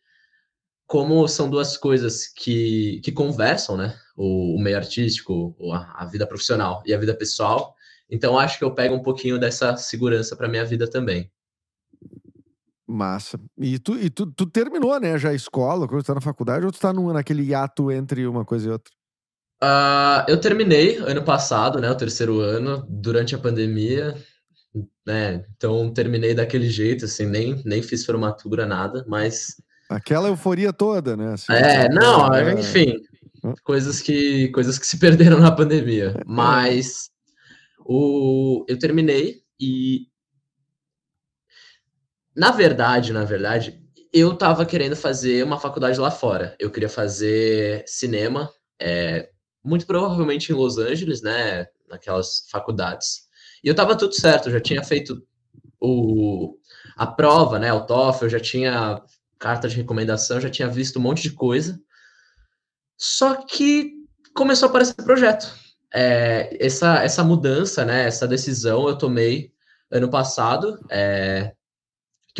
[0.87, 3.97] como são duas coisas que, que conversam, né?
[4.19, 7.73] O, o meio artístico, a, a, vida profissional e a vida pessoal.
[8.09, 11.31] Então acho que eu pego um pouquinho dessa segurança para minha vida também.
[12.85, 13.39] Massa.
[13.57, 16.65] E tu, e tu, tu terminou, né, já a escola, quando tu tá na faculdade,
[16.65, 18.93] ou tu tá no, naquele hiato entre uma coisa e outra?
[19.63, 24.15] Uh, eu terminei ano passado, né, o terceiro ano, durante a pandemia,
[25.05, 29.61] né, então terminei daquele jeito, assim, nem, nem fiz formatura, nada, mas...
[29.87, 31.33] Aquela euforia toda, né?
[31.33, 32.53] Assim, é, não, é...
[32.53, 32.95] enfim,
[33.63, 36.23] coisas que, coisas que se perderam na pandemia, é.
[36.25, 37.09] mas
[37.85, 40.07] o, eu terminei e
[42.35, 43.81] na verdade, na verdade,
[44.13, 46.55] eu tava querendo fazer uma faculdade lá fora.
[46.57, 49.29] Eu queria fazer cinema, é,
[49.63, 51.67] muito provavelmente em Los Angeles, né?
[51.89, 53.27] Naquelas faculdades.
[53.63, 55.21] E eu tava tudo certo, eu já tinha feito
[55.81, 56.55] o,
[56.95, 57.73] a prova, né?
[57.73, 59.01] O TOEFL, eu já tinha
[59.37, 61.79] carta de recomendação, já tinha visto um monte de coisa.
[62.99, 63.93] Só que
[64.35, 65.51] começou a aparecer projeto.
[65.91, 68.05] É, essa, essa mudança, né?
[68.05, 69.51] Essa decisão eu tomei
[69.89, 70.77] ano passado.
[70.89, 71.53] É,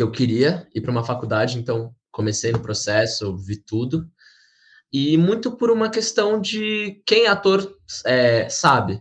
[0.00, 4.08] que eu queria ir para uma faculdade, então comecei no processo, vi tudo.
[4.92, 9.00] E muito por uma questão de quem ator é, sabe.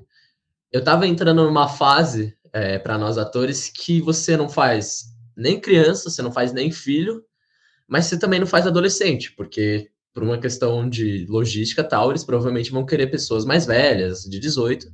[0.72, 6.10] Eu estava entrando numa fase é, para nós atores que você não faz nem criança,
[6.10, 7.24] você não faz nem filho,
[7.88, 12.72] mas você também não faz adolescente, porque por uma questão de logística tal, eles provavelmente
[12.72, 14.88] vão querer pessoas mais velhas, de 18.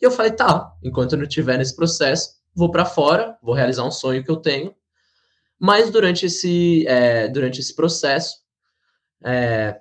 [0.00, 3.84] E eu falei, tá, enquanto eu não estiver nesse processo, vou para fora, vou realizar
[3.84, 4.74] um sonho que eu tenho
[5.58, 8.36] mas durante esse, é, durante esse processo,
[9.24, 9.78] é,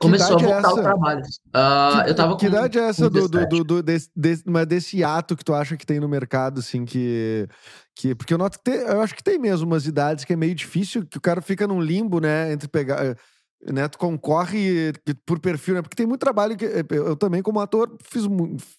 [0.00, 1.20] começou a é voltar é o trabalho.
[1.22, 4.44] Uh, que, eu tava que com, idade é essa do, do, do, do, desse, desse,
[4.46, 7.48] mas desse ato que tu acha que tem no mercado, assim, que.
[7.94, 10.36] que porque eu noto que tem, eu acho que tem mesmo umas idades que é
[10.36, 13.16] meio difícil, que o cara fica num limbo, né, entre pegar
[13.64, 14.92] né, tu concorre
[15.26, 15.82] por perfil, né?
[15.82, 18.24] Porque tem muito trabalho que eh, eu também, como ator, fiz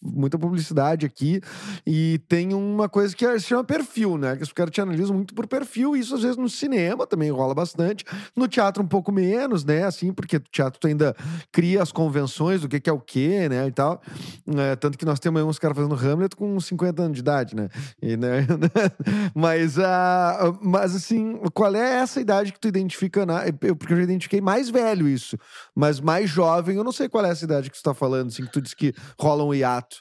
[0.02, 1.42] muita publicidade aqui
[1.86, 4.38] e tem uma coisa que se chama perfil, né?
[4.38, 7.30] Que os caras te analisam muito por perfil, e isso às vezes no cinema também
[7.30, 9.84] rola bastante, no teatro um pouco menos, né?
[9.84, 11.16] Assim, porque o teatro ainda
[11.52, 13.68] cria as convenções do que, que é o que, né?
[13.68, 14.02] E tal.
[14.48, 17.70] É, tanto que nós temos uns caras fazendo Hamlet com 50 anos de idade, né?
[18.02, 18.48] E, né?
[19.36, 23.26] mas, uh, mas assim, qual é essa idade que tu identifica?
[23.26, 23.42] Na...
[23.78, 25.38] Porque eu já identifiquei mais velho isso.
[25.76, 28.46] Mas mais jovem, eu não sei qual é essa idade que você está falando, assim,
[28.46, 29.98] que tu disse que rola um hiato.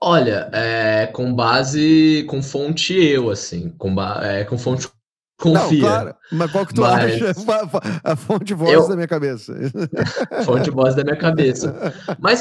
[0.00, 4.88] Olha, é, com base, com fonte eu, assim, com, é, com fonte
[5.38, 5.62] confia.
[5.62, 7.22] Não, claro, mas qual que tu mas...
[7.22, 7.34] acha?
[8.04, 8.88] A fonte voz eu...
[8.88, 9.54] da minha cabeça.
[10.44, 11.92] fonte voz da minha cabeça.
[12.18, 12.40] Mas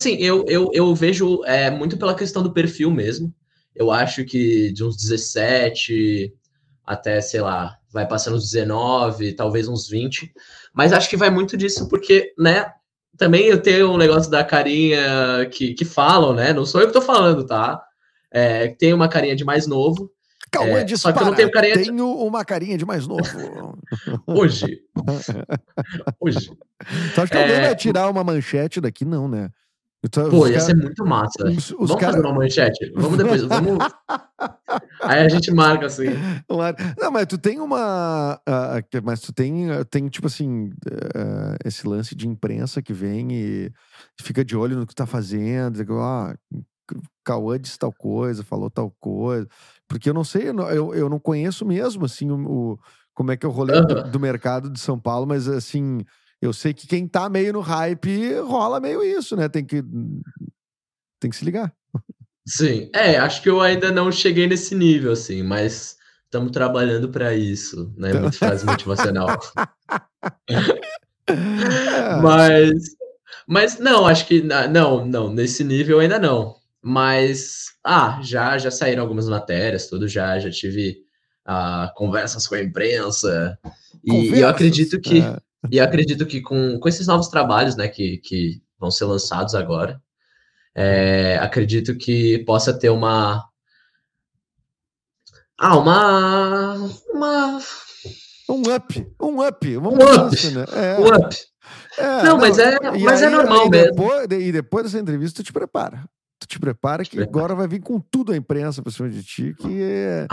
[0.00, 3.34] assim, eu, eu, eu vejo é, muito pela questão do perfil mesmo.
[3.74, 6.32] Eu acho que de uns 17
[6.86, 10.32] até, sei lá, vai passando uns 19, talvez uns 20.
[10.72, 12.72] Mas acho que vai muito disso porque, né?
[13.16, 16.52] Também eu tenho um negócio da carinha que, que falam, né?
[16.52, 17.82] Não sou eu que tô falando, tá?
[18.30, 20.10] É, tem uma carinha de mais novo.
[20.50, 21.84] Cauã é, só que eu não tenho carinha de...
[21.84, 23.22] Tenho uma carinha de mais novo.
[24.26, 24.82] Hoje.
[26.20, 26.50] Hoje.
[27.16, 27.42] Acha que é...
[27.42, 29.04] alguém vai tirar uma manchete daqui?
[29.04, 29.50] Não, né?
[30.10, 30.64] Tô, Pô, ia cara...
[30.64, 31.44] ser muito massa.
[31.46, 32.12] Os, os vamos cara...
[32.12, 32.92] fazer uma manchete?
[32.96, 33.78] Vamos depois, vamos.
[35.00, 36.06] Aí a gente marca assim.
[37.00, 38.40] Não, mas tu tem uma.
[38.48, 43.72] Uh, mas tu tem, tem tipo assim, uh, esse lance de imprensa que vem e
[44.20, 45.80] fica de olho no que tu tá fazendo.
[46.00, 46.34] Ah,
[47.24, 49.46] Cauã disse tal coisa, falou tal coisa.
[49.86, 52.78] Porque eu não sei, eu, eu não conheço mesmo, assim, o, o
[53.14, 53.86] como é que é o rolê uhum.
[53.86, 56.04] do, do mercado de São Paulo, mas assim
[56.42, 59.48] eu sei que quem tá meio no hype rola meio isso, né?
[59.48, 59.80] Tem que,
[61.20, 61.72] tem que se ligar.
[62.44, 67.32] Sim, é, acho que eu ainda não cheguei nesse nível, assim, mas estamos trabalhando para
[67.32, 68.12] isso, né?
[68.12, 69.28] Muito frase motivacional.
[71.28, 72.16] É.
[72.20, 72.72] mas,
[73.46, 76.56] mas não, acho que não, não, nesse nível ainda não.
[76.82, 80.98] Mas, ah, já já saíram algumas matérias, tudo já, já tive
[81.46, 83.56] ah, conversas com a imprensa
[84.04, 85.38] e, e eu acredito que é.
[85.70, 90.00] E acredito que com, com esses novos trabalhos, né, que, que vão ser lançados agora,
[90.74, 93.48] é, acredito que possa ter uma.
[95.58, 96.74] Ah, uma.
[97.10, 97.60] Uma.
[98.48, 100.64] Um up, um up, um up, né?
[100.72, 100.98] é.
[100.98, 101.36] um up.
[101.96, 103.92] É, não, não, mas é, mas é aí, é normal aí mesmo.
[103.92, 106.04] Depois, e depois dessa entrevista, tu te prepara
[106.42, 109.54] tu te prepara que agora vai vir com tudo a imprensa pra cima de ti,
[109.58, 110.26] que é...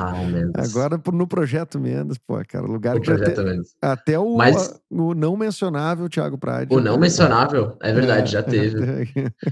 [0.56, 3.34] agora no Projeto Menos, pô, cara, lugar o que até,
[3.82, 4.80] até o, Mas...
[4.90, 6.74] o não mencionável Thiago Prade.
[6.74, 9.04] O não mencionável, é verdade, é, já teve.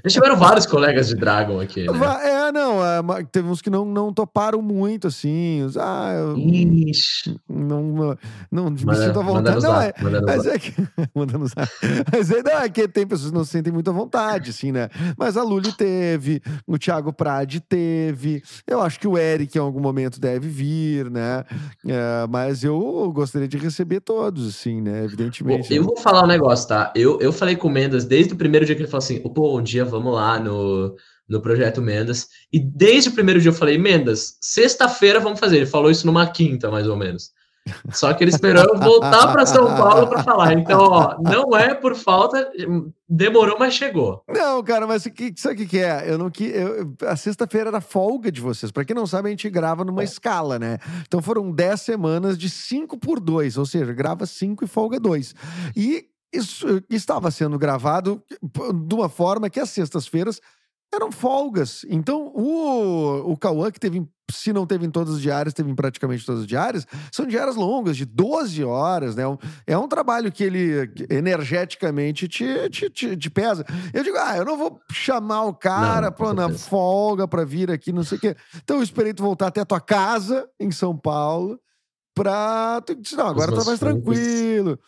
[0.04, 1.98] Já tiveram vários colegas de Dragon aqui, né?
[2.24, 7.40] É, não, é, teve uns que não, não toparam muito, assim, ah, eu, Ixi.
[7.48, 8.18] não, não,
[8.52, 9.94] não me sinto à vontade, não, é,
[10.26, 10.74] mas é que,
[11.16, 11.70] mandando usar.
[12.12, 14.72] mas é, não, é que tem pessoas que não se sentem muito à vontade, assim,
[14.72, 19.62] né, mas a Luli teve, o Thiago Prade teve, eu acho que o Eric em
[19.62, 21.44] algum momento deve vir, né?
[21.86, 25.04] É, mas eu gostaria de receber todos, assim, né?
[25.04, 25.74] Evidentemente.
[25.74, 26.92] Eu vou falar um negócio, tá?
[26.96, 29.58] Eu, eu falei com o Mendes desde o primeiro dia que ele falou assim: pô,
[29.58, 30.96] um dia vamos lá no,
[31.28, 32.28] no projeto Mendes.
[32.52, 35.58] E desde o primeiro dia eu falei: Mendes, sexta-feira vamos fazer.
[35.58, 37.32] Ele falou isso numa quinta, mais ou menos.
[37.92, 40.54] Só que ele esperou eu voltar para São Paulo para falar.
[40.54, 42.50] Então, ó, não é por falta,
[43.08, 44.24] demorou, mas chegou.
[44.28, 46.10] Não, cara, mas que, sabe o que, é?
[46.10, 48.72] Eu não que eu, a sexta-feira era folga de vocês.
[48.72, 50.06] Para quem não sabe, a gente grava numa é.
[50.06, 50.78] escala, né?
[51.08, 55.36] Então foram 10 semanas de 5 por 2, ou seja, grava 5 e folga 2.
[55.76, 60.42] E isso estava sendo gravado de uma forma que as sextas-feiras
[60.94, 61.86] eram folgas.
[61.90, 65.76] Então, o, o Cauã, que teve, se não teve em todas as diárias, teve em
[65.76, 69.24] praticamente todas as diárias, são diárias longas, de 12 horas, né?
[69.66, 73.66] É um trabalho que ele energeticamente te, te, te, te pesa.
[73.94, 77.92] Eu digo, ah, eu não vou chamar o cara não, na folga para vir aqui,
[77.92, 78.36] não sei o quê.
[78.64, 81.60] Então, eu esperei tu voltar até a tua casa, em São Paulo,
[82.18, 82.82] pra.
[83.16, 84.80] Não, agora tá mais tranquilo.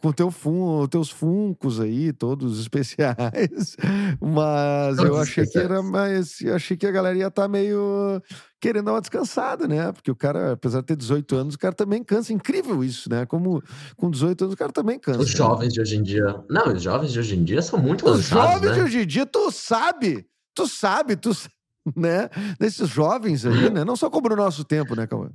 [0.00, 3.76] Com teu fun, teus funcos aí, todos especiais.
[4.20, 5.50] Mas todos eu achei especiais.
[5.50, 6.40] que era mais.
[6.40, 8.22] Eu achei que a galera ia estar tá meio
[8.60, 9.90] querendo dar uma descansada, né?
[9.92, 12.32] Porque o cara, apesar de ter 18 anos, o cara também cansa.
[12.32, 13.24] Incrível isso, né?
[13.26, 13.62] Como
[13.96, 15.20] com 18 anos o cara também cansa.
[15.20, 15.36] Os né?
[15.36, 16.44] jovens de hoje em dia.
[16.48, 18.46] Não, os jovens de hoje em dia são muito os cansados.
[18.46, 18.74] Os jovens né?
[18.74, 21.32] de hoje em dia, tu sabe, tu sabe, tu
[21.96, 22.28] né?
[22.58, 23.84] Desses jovens aí, né?
[23.84, 25.32] Não só como no nosso tempo, né, Calma?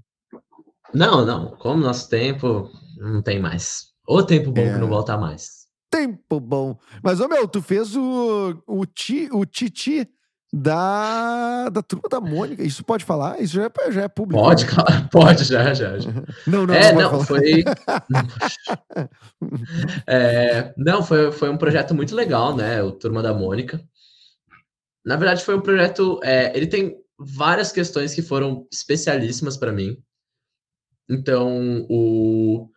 [0.93, 1.55] Não, não.
[1.57, 3.91] Como nosso tempo, não tem mais.
[4.07, 4.73] O tempo bom é.
[4.73, 5.61] que não volta mais.
[5.89, 6.77] Tempo bom.
[7.03, 10.09] Mas, ô meu, tu fez o, o, ti, o Titi
[10.53, 12.63] da, da turma da Mônica.
[12.63, 13.39] Isso pode falar?
[13.39, 14.41] Isso já é, já é público.
[14.41, 14.71] Pode, né?
[14.71, 15.07] claro.
[15.11, 15.97] Pode, já, já.
[15.97, 16.11] já.
[16.45, 17.63] Não, não, é, não, não foi.
[20.07, 22.83] é, não, foi, foi um projeto muito legal, né?
[22.83, 23.81] O Turma da Mônica.
[25.05, 26.19] Na verdade, foi um projeto.
[26.23, 29.97] É, ele tem várias questões que foram especialíssimas para mim.
[31.11, 32.69] Então, o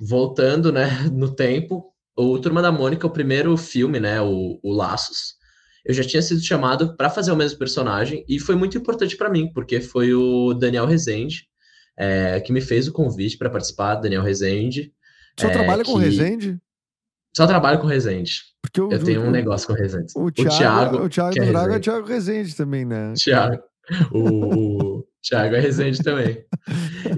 [0.00, 5.36] voltando, né, no tempo, o Turma da Mônica, o primeiro filme, né, o, o Laços,
[5.84, 9.30] eu já tinha sido chamado para fazer o mesmo personagem e foi muito importante para
[9.30, 11.48] mim, porque foi o Daniel Rezende
[11.96, 14.92] é, que me fez o convite para participar, Daniel Rezende.
[15.38, 16.04] Só é, trabalha com que...
[16.04, 16.58] Rezende?
[17.36, 18.42] Só trabalho com Rezende.
[18.62, 20.12] Porque eu, eu tenho um negócio com Rezende.
[20.16, 23.12] O Thiago, o Thiago, o Thiago é Braga é Thiago Rezende também, né?
[23.16, 23.62] Thiago.
[24.12, 26.44] O, Thiago é Rezende também.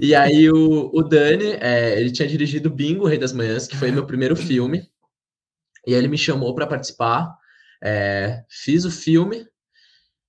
[0.01, 3.91] E aí o, o Dani, é, ele tinha dirigido Bingo, Rei das Manhãs, que foi
[3.91, 4.87] meu primeiro filme.
[5.85, 7.35] E ele me chamou para participar.
[7.83, 9.47] É, fiz o filme.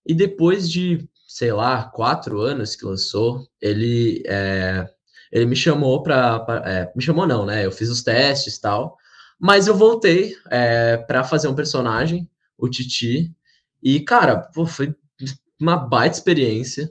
[0.06, 4.86] E depois de, sei lá, quatro anos que lançou, ele, é,
[5.30, 6.44] ele me chamou para...
[6.66, 7.64] É, me chamou não, né?
[7.64, 8.96] Eu fiz os testes e tal.
[9.38, 13.34] Mas eu voltei é, para fazer um personagem, o Titi.
[13.82, 14.94] E, cara, pô, foi
[15.60, 16.90] uma baita experiência.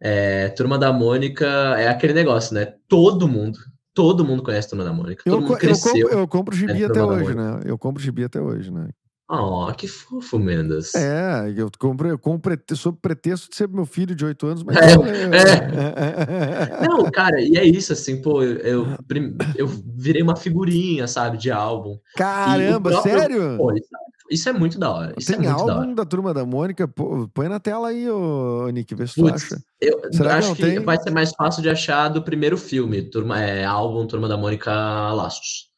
[0.00, 1.46] É, Turma da Mônica
[1.78, 2.74] é aquele negócio, né?
[2.88, 3.58] Todo mundo,
[3.92, 5.22] todo mundo conhece Turma da Mônica.
[5.24, 5.94] Todo eu, mundo cresceu.
[5.94, 7.60] Eu compro, eu compro gibi até hoje, né?
[7.64, 8.88] Eu compro gibi até hoje, né?
[9.32, 10.92] Oh, que fofo, Mendes.
[10.96, 14.76] É, eu compro, eu compro sob pretexto de ser meu filho de 8 anos, mas.
[14.76, 14.90] É,
[16.82, 16.82] é.
[16.88, 18.86] Não, cara, e é isso, assim, pô, eu, eu,
[19.54, 21.96] eu virei uma figurinha, sabe, de álbum.
[22.16, 23.56] Caramba, próprio, sério?
[23.56, 23.72] Pô,
[24.30, 25.14] isso é muito da hora.
[25.18, 26.86] Isso Tem é muito álbum da, da, Turma da Mônica?
[27.34, 29.60] põe na tela aí, ô, Nick, vê se tu acha.
[29.80, 33.40] Eu Será acho que, que vai ser mais fácil de achar do primeiro filme, turma,
[33.40, 35.68] é, álbum Turma da Mônica Laços.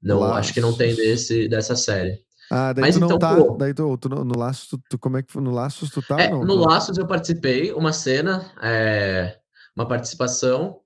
[0.00, 0.36] Não, Laços.
[0.36, 2.24] acho que não tem desse, dessa série.
[2.50, 3.34] Ah, daí Mas tu não então, tá.
[3.34, 5.42] Pô, daí tu, tu, no Laços, tu, tu, como é que foi?
[5.42, 6.20] No Laços tu tá?
[6.20, 9.36] É, não, no Laços eu participei, uma cena, é,
[9.74, 10.78] uma participação.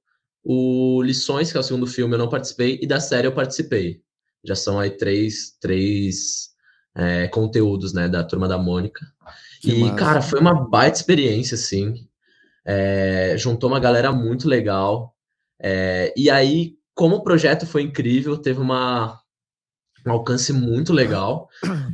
[0.43, 4.01] O Lições, que é o segundo filme, eu não participei, e da série eu participei.
[4.43, 6.50] Já são aí três, três
[7.01, 9.07] é, conteúdos, né, da Turma da Mônica.
[9.61, 9.95] Que e, massa.
[9.95, 12.07] cara, foi uma baita experiência, assim.
[12.65, 15.15] É, juntou uma galera muito legal.
[15.59, 19.19] É, e aí, como o projeto foi incrível, teve uma,
[20.07, 21.49] um alcance muito legal.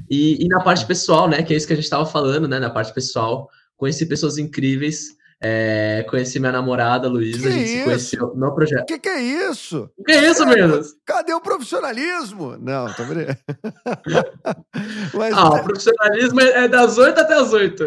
[0.08, 2.58] E, e na parte pessoal, né, que é isso que a gente estava falando, né,
[2.58, 7.78] na parte pessoal, conheci pessoas incríveis é, conheci minha namorada, Luísa, a gente isso?
[7.78, 8.82] se conheceu no projeto.
[8.82, 9.90] O que, que, é isso?
[9.96, 10.94] O que é isso, Menos?
[11.04, 12.56] Cadê o profissionalismo?
[12.56, 13.38] Não, tá brincando.
[15.14, 15.34] mas...
[15.34, 17.86] Ah, o profissionalismo é, é das 8 até as 8.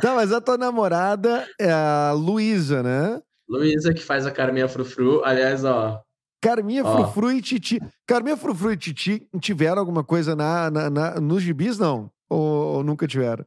[0.00, 3.20] tá, mas a tua namorada é a Luísa, né?
[3.48, 5.24] Luísa, que faz a Carminha Frufru.
[5.24, 6.00] Aliás, ó.
[6.40, 6.84] Carminha.
[6.84, 7.80] Frufru e Titi.
[8.06, 12.10] Carminha Frufru e Titi tiveram alguma coisa na, na, na nos gibis, não?
[12.30, 13.44] Ou, ou nunca tiveram?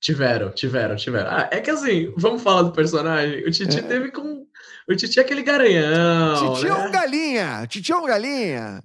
[0.00, 1.30] Tiveram, tiveram, tiveram.
[1.30, 3.44] Ah, é que assim, vamos falar do personagem.
[3.44, 3.82] O Titi é.
[3.82, 4.46] teve com.
[4.88, 6.54] O Titi é aquele garanhão.
[6.54, 6.70] Titi né?
[6.70, 7.66] é um galinha!
[7.66, 8.80] Titi é um galinha!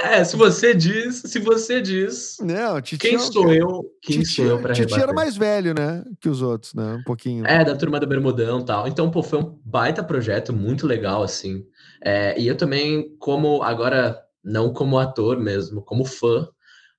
[0.00, 2.36] É, se você diz, se você diz.
[2.40, 3.84] Não, Titi quem sou eu?
[4.00, 6.02] Quem Titi, sou eu para Titi era mais velho, né?
[6.18, 6.94] Que os outros, né?
[6.94, 7.46] Um pouquinho.
[7.46, 8.88] É, da turma do Bermudão e tal.
[8.88, 11.62] Então, pô, foi um baita projeto, muito legal, assim.
[12.02, 16.48] É, e eu também, como agora, não como ator mesmo, como fã,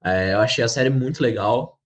[0.04, 1.80] é, eu achei a série muito legal.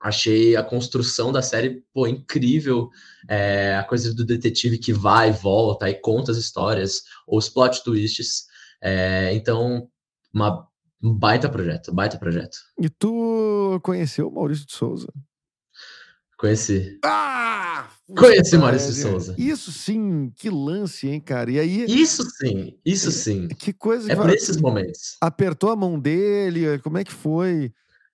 [0.00, 2.88] Achei a construção da série, pô, incrível.
[3.28, 7.84] É, a coisa do detetive que vai e volta e conta as histórias, os plot
[7.84, 8.46] twists.
[8.82, 9.88] É, então,
[10.32, 10.66] uma,
[11.02, 12.56] um baita projeto, baita projeto.
[12.80, 15.12] E tu conheceu o Maurício de Souza?
[16.38, 16.98] Conheci.
[17.04, 17.90] Ah!
[18.16, 19.34] Conheci Maurício de Souza.
[19.36, 21.50] Isso sim, que lance, hein, cara?
[21.50, 21.84] E aí.
[21.84, 23.48] Isso sim, isso sim.
[23.48, 24.10] Que coisa.
[24.10, 25.16] É por esses momentos.
[25.20, 27.72] Apertou a mão dele, como é que foi?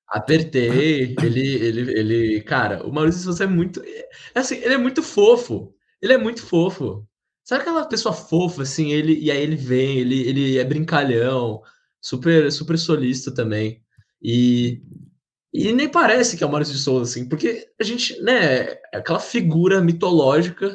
[0.09, 5.03] Apertei, ele, ele, ele, cara, o Maurício Souza é muito, é assim, ele é muito
[5.03, 7.05] fofo, ele é muito fofo.
[7.45, 11.61] Sabe aquela pessoa fofa, assim, ele, e aí ele vem, ele, ele é brincalhão,
[12.01, 13.83] super, super solista também,
[14.23, 14.81] e,
[15.53, 18.99] e nem parece que é o Maurício de Souza, assim, porque a gente, né, é
[18.99, 20.73] aquela figura mitológica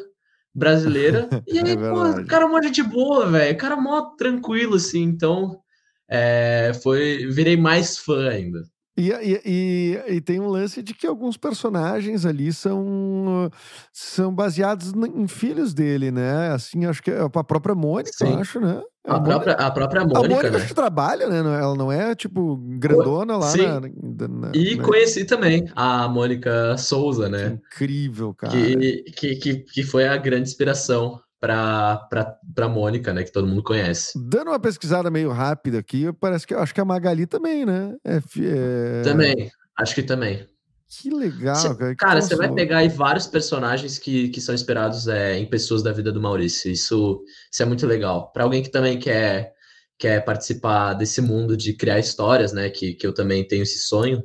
[0.54, 3.80] brasileira, e aí, é pô, o cara é mó gente boa, velho, o cara é
[3.80, 5.62] mó tranquilo, assim, então,
[6.10, 8.62] é, foi, virei mais fã ainda.
[8.98, 13.50] E, e, e, e, tem um lance de que alguns personagens ali são,
[13.94, 16.50] são baseados em filhos dele, né?
[16.50, 18.34] Assim, acho que é a própria Mônica, Sim.
[18.34, 18.82] eu acho, né?
[19.08, 20.20] A, a, própria, a própria Mônica.
[20.20, 20.66] A Mônica né?
[20.76, 21.38] trabalha, né?
[21.38, 23.66] Ela não é, tipo, grandona lá Sim.
[23.66, 23.80] na,
[24.28, 24.84] na, E na...
[24.84, 27.50] conheci também a Mônica Souza, né?
[27.50, 28.52] Que incrível, cara.
[28.52, 32.08] Que, que, que, que foi a grande inspiração para
[32.54, 34.14] para Mônica, né, que todo mundo conhece.
[34.16, 37.96] Dando uma pesquisada meio rápida aqui, parece que acho que a Magali também, né?
[38.06, 39.02] É, é...
[39.02, 40.48] Também, acho que também.
[40.88, 41.96] Que legal, cê, cara.
[41.96, 45.92] cara, você vai pegar aí vários personagens que, que são inspirados é, em pessoas da
[45.92, 46.70] vida do Maurício.
[46.70, 48.32] Isso, isso é muito legal.
[48.32, 49.54] Para alguém que também quer
[49.98, 52.70] quer participar desse mundo de criar histórias, né?
[52.70, 54.22] Que, que eu também tenho esse sonho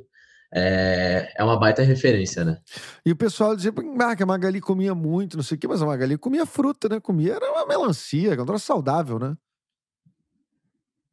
[0.53, 2.57] é, é uma baita referência, né?
[3.05, 5.81] E o pessoal dizia ah, que a Magali comia muito, não sei o quê, mas
[5.81, 6.99] a Magali comia fruta, né?
[6.99, 9.35] Comia era uma melancia, que é um saudável, né?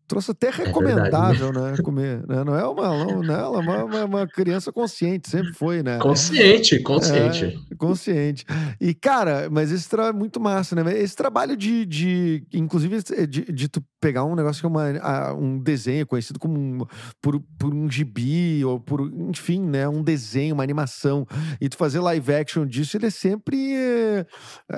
[0.06, 1.76] Trouxe até é recomendável, é né?
[1.82, 2.26] Comer.
[2.28, 2.44] Né?
[2.44, 3.32] Não é uma, não, né?
[3.32, 5.98] ela é uma, uma, uma, criança consciente, sempre foi, né?
[5.98, 7.58] Consciente, consciente.
[7.70, 8.44] É, consciente.
[8.78, 10.98] E, cara, mas esse trabalho é muito massa, né?
[10.98, 15.58] Esse trabalho de, de inclusive, de, de tu pegar um negócio que é uma, um
[15.58, 16.86] desenho conhecido como um,
[17.22, 19.88] por, por um gibi, ou por, enfim, né?
[19.88, 21.26] Um desenho, uma animação,
[21.58, 23.56] e tu fazer live action disso, ele é sempre.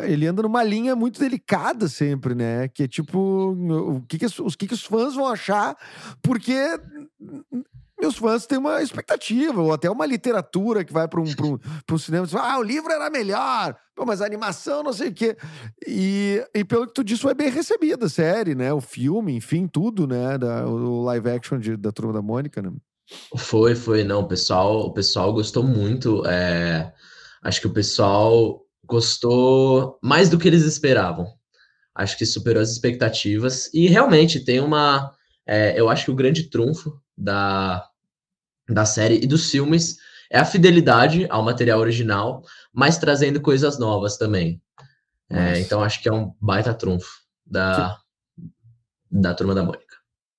[0.05, 2.69] Ele anda numa linha muito delicada, sempre, né?
[2.69, 5.77] Que é tipo, o que, que os que, que os fãs vão achar,
[6.23, 6.55] porque
[8.01, 11.59] meus fãs têm uma expectativa, ou até uma literatura que vai para um, um,
[11.91, 15.09] um cinema e diz, ah, o livro era melhor, Pô, mas a animação, não sei
[15.09, 15.35] o quê.
[15.87, 18.71] E, e pelo que tu disse, foi bem recebida a série, né?
[18.71, 20.37] O filme, enfim, tudo, né?
[20.37, 22.71] Da, o live action de, da Turma da Mônica, né?
[23.35, 24.05] Foi, foi.
[24.05, 26.27] Não, o pessoal, o pessoal gostou muito.
[26.27, 26.93] É...
[27.43, 31.27] Acho que o pessoal gostou mais do que eles esperavam.
[31.97, 33.73] Acho que superou as expectativas.
[33.73, 35.13] E realmente tem uma.
[35.47, 37.89] É, eu acho que o grande trunfo da,
[38.69, 39.97] da série e dos filmes
[40.31, 44.61] é a fidelidade ao material original, mas trazendo coisas novas também.
[45.31, 47.11] É, então acho que é um baita trunfo
[47.45, 47.97] da,
[48.37, 48.45] que...
[49.11, 49.87] da Turma da Mônica.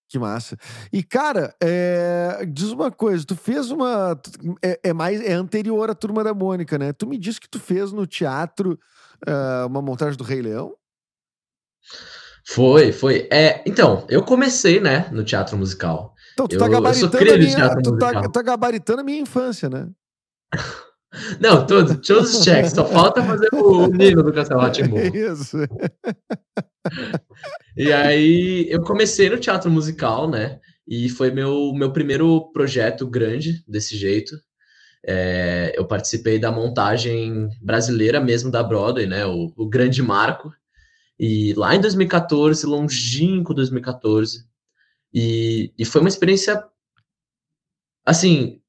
[0.10, 0.56] Que massa.
[0.92, 2.46] E, cara, é...
[2.48, 4.18] diz uma coisa, tu fez uma.
[4.64, 5.20] É, é, mais.
[5.22, 6.94] É anterior à Turma da Mônica, né?
[6.94, 8.80] Tu me disse que tu fez no teatro
[9.28, 10.77] uh, uma montagem do Rei Leão?
[12.46, 13.28] Foi, foi.
[13.32, 16.14] É, então, eu comecei, né, no teatro musical.
[16.34, 19.90] Então, tu tá gabaritando, a minha, tu tá, tá, gabaritando a minha infância, né?
[21.40, 24.98] Não, todos, todos os checks, só falta fazer o nível do Castelo Ratimbu.
[25.16, 25.58] Isso.
[27.76, 30.60] E aí, eu comecei no teatro musical, né?
[30.88, 34.36] E foi meu, meu primeiro projeto grande desse jeito.
[35.06, 39.26] É, eu participei da montagem brasileira mesmo da Broadway, né?
[39.26, 40.52] O, o Grande Marco.
[41.20, 44.46] E lá em 2014, longínquo 2014,
[45.14, 46.64] e, e foi uma experiência.
[48.06, 48.62] Assim,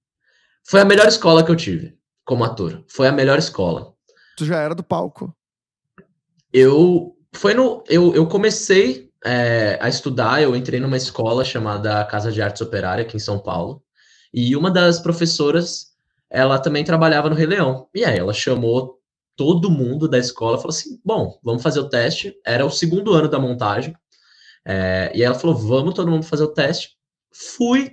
[0.66, 2.84] foi a melhor escola que eu tive como ator.
[2.88, 3.94] Foi a melhor escola.
[4.36, 5.34] Tu já era do palco?
[6.52, 7.16] Eu.
[7.34, 7.84] Foi no.
[7.88, 13.02] Eu, eu comecei é, a estudar, eu entrei numa escola chamada Casa de Artes Operária,
[13.02, 13.82] aqui em São Paulo.
[14.32, 15.88] E uma das professoras,
[16.30, 17.88] ela também trabalhava no Rei Leão.
[17.94, 18.97] E aí ela chamou
[19.38, 22.34] todo mundo da escola falou assim: bom, vamos fazer o teste.
[22.44, 23.94] Era o segundo ano da montagem.
[24.66, 26.96] É, e ela falou: vamos todo mundo fazer o teste.
[27.32, 27.92] Fui,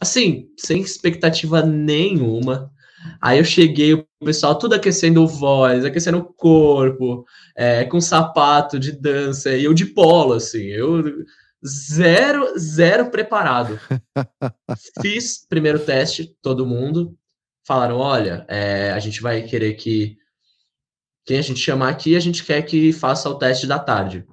[0.00, 2.70] assim, sem expectativa nenhuma.
[3.20, 7.24] Aí eu cheguei, o pessoal tudo aquecendo voz, aquecendo o corpo,
[7.56, 11.02] é, com sapato de dança, e eu de polo, assim, eu
[11.64, 13.78] zero, zero preparado.
[15.00, 17.16] Fiz primeiro teste, todo mundo.
[17.64, 20.20] Falaram: olha, é, a gente vai querer que
[21.24, 24.26] quem a gente chamar aqui, a gente quer que faça o teste da tarde.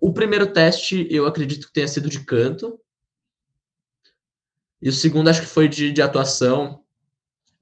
[0.00, 2.78] O primeiro teste, eu acredito que tenha sido de canto.
[4.80, 6.82] E o segundo, acho que foi de, de atuação.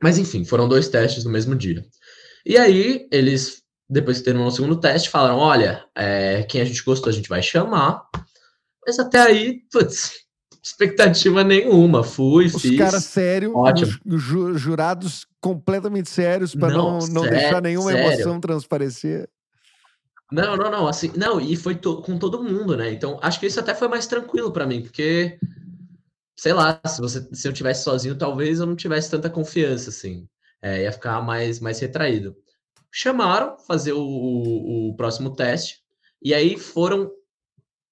[0.02, 1.84] Mas enfim, foram dois testes no mesmo dia.
[2.44, 6.84] E aí, eles, depois que terminou o segundo teste, falaram: olha, é, quem a gente
[6.84, 8.02] gostou, a gente vai chamar.
[8.86, 10.25] Mas até aí, putz,
[10.66, 12.02] expectativa nenhuma.
[12.02, 12.72] Fui, os fiz.
[12.72, 13.52] Os caras sérios,
[14.04, 18.12] os jurados completamente sérios para não, não, não sério, deixar nenhuma sério.
[18.12, 19.28] emoção transparecer.
[20.30, 22.90] Não, não, não, assim, não, e foi to com todo mundo, né?
[22.90, 25.38] Então, acho que isso até foi mais tranquilo para mim, porque
[26.36, 30.28] sei lá, se você se eu tivesse sozinho, talvez eu não tivesse tanta confiança assim.
[30.60, 32.36] É, ia ficar mais mais retraído.
[32.90, 35.78] Chamaram fazer o, o, o próximo teste
[36.20, 37.08] e aí foram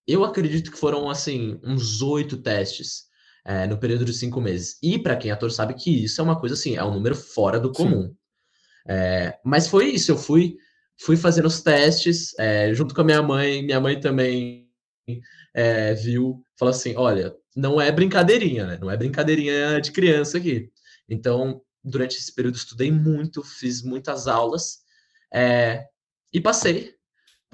[0.06, 3.04] eu acredito que foram assim uns oito testes
[3.44, 4.78] é, no período de cinco meses.
[4.82, 7.14] E para quem é ator sabe que isso é uma coisa assim, é um número
[7.14, 8.14] fora do comum.
[8.86, 10.56] É, mas foi isso, eu fui
[10.96, 13.62] fui fazendo os testes é, junto com a minha mãe.
[13.62, 14.68] Minha mãe também
[15.54, 18.78] é, viu, falou assim: olha, não é brincadeirinha, né?
[18.80, 20.70] Não é brincadeirinha de criança aqui.
[21.08, 24.78] Então, durante esse período, estudei muito, fiz muitas aulas
[25.32, 25.86] é,
[26.32, 26.93] e passei.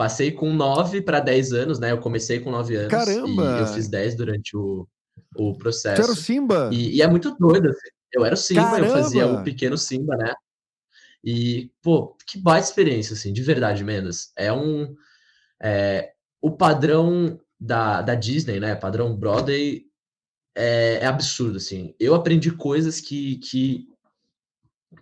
[0.01, 1.93] Passei com 9 para 10 anos, né?
[1.93, 2.91] Eu comecei com 9 anos.
[2.91, 3.59] Caramba!
[3.59, 4.89] E eu fiz 10 durante o,
[5.37, 5.97] o processo.
[5.97, 6.71] Você era o Simba?
[6.73, 7.69] E, e é muito doido.
[7.69, 7.89] Assim.
[8.11, 8.87] Eu era o Simba, Caramba!
[8.87, 10.33] eu fazia o pequeno Simba, né?
[11.23, 14.33] E, pô, que baita experiência, assim, de verdade, Mendes.
[14.39, 14.97] É um.
[15.63, 18.75] É, o padrão da, da Disney, né?
[18.75, 19.85] Padrão Broadway
[20.57, 21.95] é, é absurdo, assim.
[22.01, 23.87] Eu aprendi coisas que, que,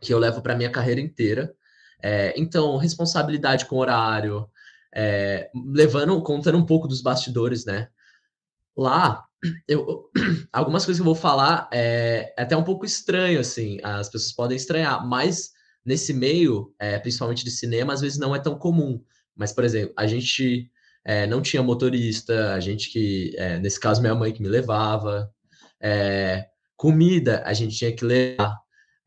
[0.00, 1.54] que eu levo para minha carreira inteira.
[2.02, 4.50] É, então, responsabilidade com horário,
[4.94, 7.88] é, levando, contando um pouco dos bastidores, né?
[8.76, 9.24] Lá,
[9.66, 10.10] eu,
[10.52, 14.32] algumas coisas que eu vou falar é, é até um pouco estranho, assim, as pessoas
[14.32, 15.52] podem estranhar, mas
[15.84, 19.02] nesse meio, é, principalmente de cinema, às vezes não é tão comum.
[19.34, 20.70] Mas, por exemplo, a gente
[21.04, 25.32] é, não tinha motorista, a gente que, é, nesse caso, minha mãe que me levava.
[25.80, 28.54] É, comida, a gente tinha que levar.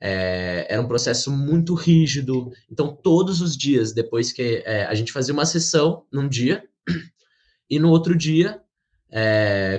[0.02, 2.52] É, era um processo muito rígido.
[2.70, 6.64] Então, todos os dias, depois que é, a gente fazia uma sessão num dia,
[7.70, 8.60] e no outro dia,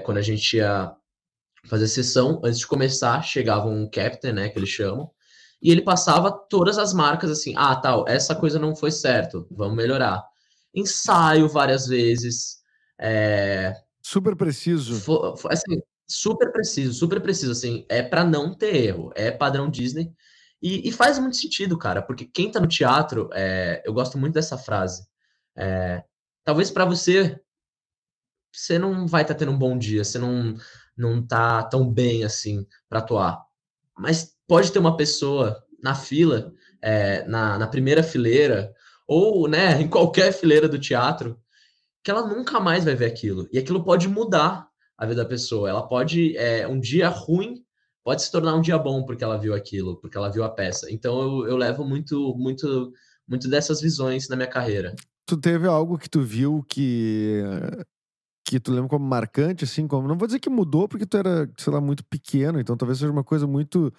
[0.04, 0.94] quando a gente ia
[1.66, 5.10] fazer a sessão, antes de começar, chegava um captain, né, que eles chamam,
[5.60, 9.76] e ele passava todas as marcas assim, ah, tal, essa coisa não foi certo, vamos
[9.76, 10.22] melhorar.
[10.74, 12.56] Ensaio várias vezes.
[13.00, 13.74] É...
[14.02, 14.94] Super preciso.
[15.48, 15.80] assim,
[16.12, 20.12] super preciso, super preciso, assim, é para não ter erro, é padrão Disney.
[20.60, 24.34] E, e, faz muito sentido, cara, porque quem tá no teatro, é, eu gosto muito
[24.34, 25.04] dessa frase.
[25.56, 26.04] É,
[26.44, 27.40] talvez para você,
[28.52, 30.54] você não vai estar tá tendo um bom dia, você não,
[30.96, 33.42] não tá tão bem assim para atuar.
[33.98, 38.72] Mas pode ter uma pessoa na fila, é, na, na primeira fileira,
[39.06, 41.40] ou né, em qualquer fileira do teatro,
[42.04, 43.48] que ela nunca mais vai ver aquilo.
[43.52, 44.71] E aquilo pode mudar
[45.02, 45.68] a vida da pessoa.
[45.68, 47.64] Ela pode, é, um dia ruim,
[48.04, 50.86] pode se tornar um dia bom porque ela viu aquilo, porque ela viu a peça.
[50.90, 52.92] Então eu, eu levo muito, muito,
[53.28, 54.94] muito dessas visões na minha carreira.
[55.26, 57.42] Tu teve algo que tu viu que
[58.44, 60.06] que tu lembra como marcante, assim, como.
[60.06, 63.10] Não vou dizer que mudou, porque tu era, sei lá, muito pequeno, então talvez seja
[63.10, 63.92] uma coisa muito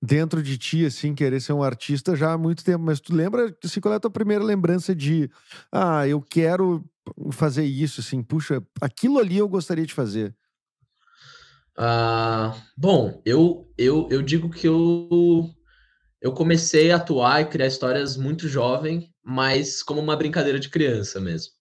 [0.00, 2.82] dentro de ti, assim, querer ser um artista já há muito tempo.
[2.84, 5.30] Mas tu lembra, assim, qual é a tua primeira lembrança de
[5.70, 6.84] ah, eu quero
[7.32, 10.34] fazer isso, assim, puxa, aquilo ali eu gostaria de fazer?
[11.78, 15.48] Uh, bom, eu, eu, eu digo que eu,
[16.20, 21.20] eu comecei a atuar e criar histórias muito jovem, mas como uma brincadeira de criança
[21.20, 21.52] mesmo.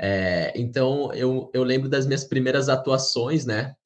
[0.00, 3.76] É, então, eu, eu lembro das minhas primeiras atuações, né?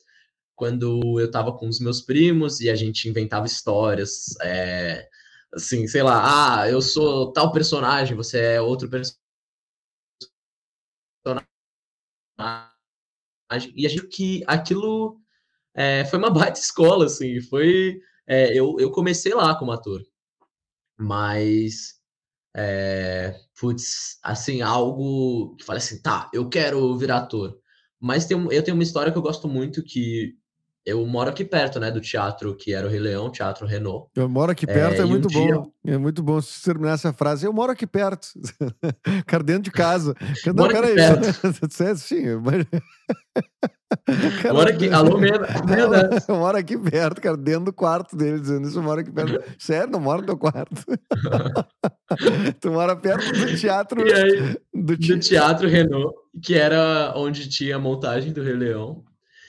[0.54, 5.06] Quando eu tava com os meus primos e a gente inventava histórias, é,
[5.52, 9.14] assim, sei lá, ah, eu sou tal personagem, você é outro personagem.
[13.74, 15.20] E a gente que aquilo
[15.76, 18.00] é, foi uma baita escola, assim, foi.
[18.26, 20.02] É, eu, eu comecei lá como ator,
[20.98, 21.94] mas
[22.56, 27.58] é, putz, assim, algo que fala assim, tá, eu quero virar ator.
[28.00, 30.34] Mas tem, eu tenho uma história que eu gosto muito que
[30.86, 34.08] eu moro aqui perto, né, do teatro que era o Rei Leão, Teatro Renault.
[34.14, 35.62] Eu moro aqui perto, é, é muito um bom.
[35.84, 35.94] Dia...
[35.94, 37.44] É muito bom se terminar essa frase.
[37.44, 38.28] Eu moro aqui perto.
[39.26, 40.14] cara, dentro de casa.
[40.46, 40.94] Não, moro peraí.
[41.96, 42.64] Sim, mas...
[44.40, 45.48] Cara, mora aqui, alô, Mena.
[46.28, 49.42] Eu moro aqui perto, cara, dentro do quarto dele, dizendo isso, eu moro aqui perto.
[49.58, 50.84] Sério, não moro no teu quarto.
[52.60, 54.02] tu mora perto do teatro.
[54.02, 55.14] Aí, do, te...
[55.14, 56.14] do teatro Renault.
[56.40, 59.04] que era onde tinha a montagem do Rei Leão.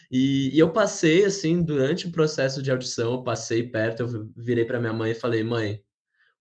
[0.09, 4.63] E, e, eu passei, assim, durante o processo de audição, eu passei perto, eu virei
[4.63, 5.81] para minha mãe e falei, mãe,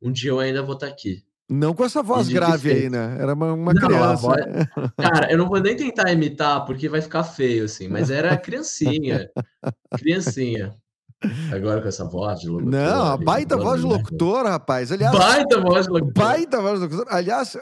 [0.00, 1.24] um dia eu ainda vou estar tá aqui.
[1.48, 3.16] Não com essa voz grave aí, né?
[3.20, 4.22] Era uma, uma não, criança.
[4.22, 4.44] Voz...
[4.98, 9.30] Cara, eu não vou nem tentar imitar, porque vai ficar feio, assim, mas era criancinha.
[9.96, 10.76] criancinha.
[11.54, 12.70] Agora com essa voz de locutor.
[12.70, 14.92] Não, a baita voz de locutor, rapaz.
[14.92, 16.12] Aliás, baita voz de locutor.
[16.12, 17.06] Baita voz de locutor.
[17.08, 17.58] Aliás, uh,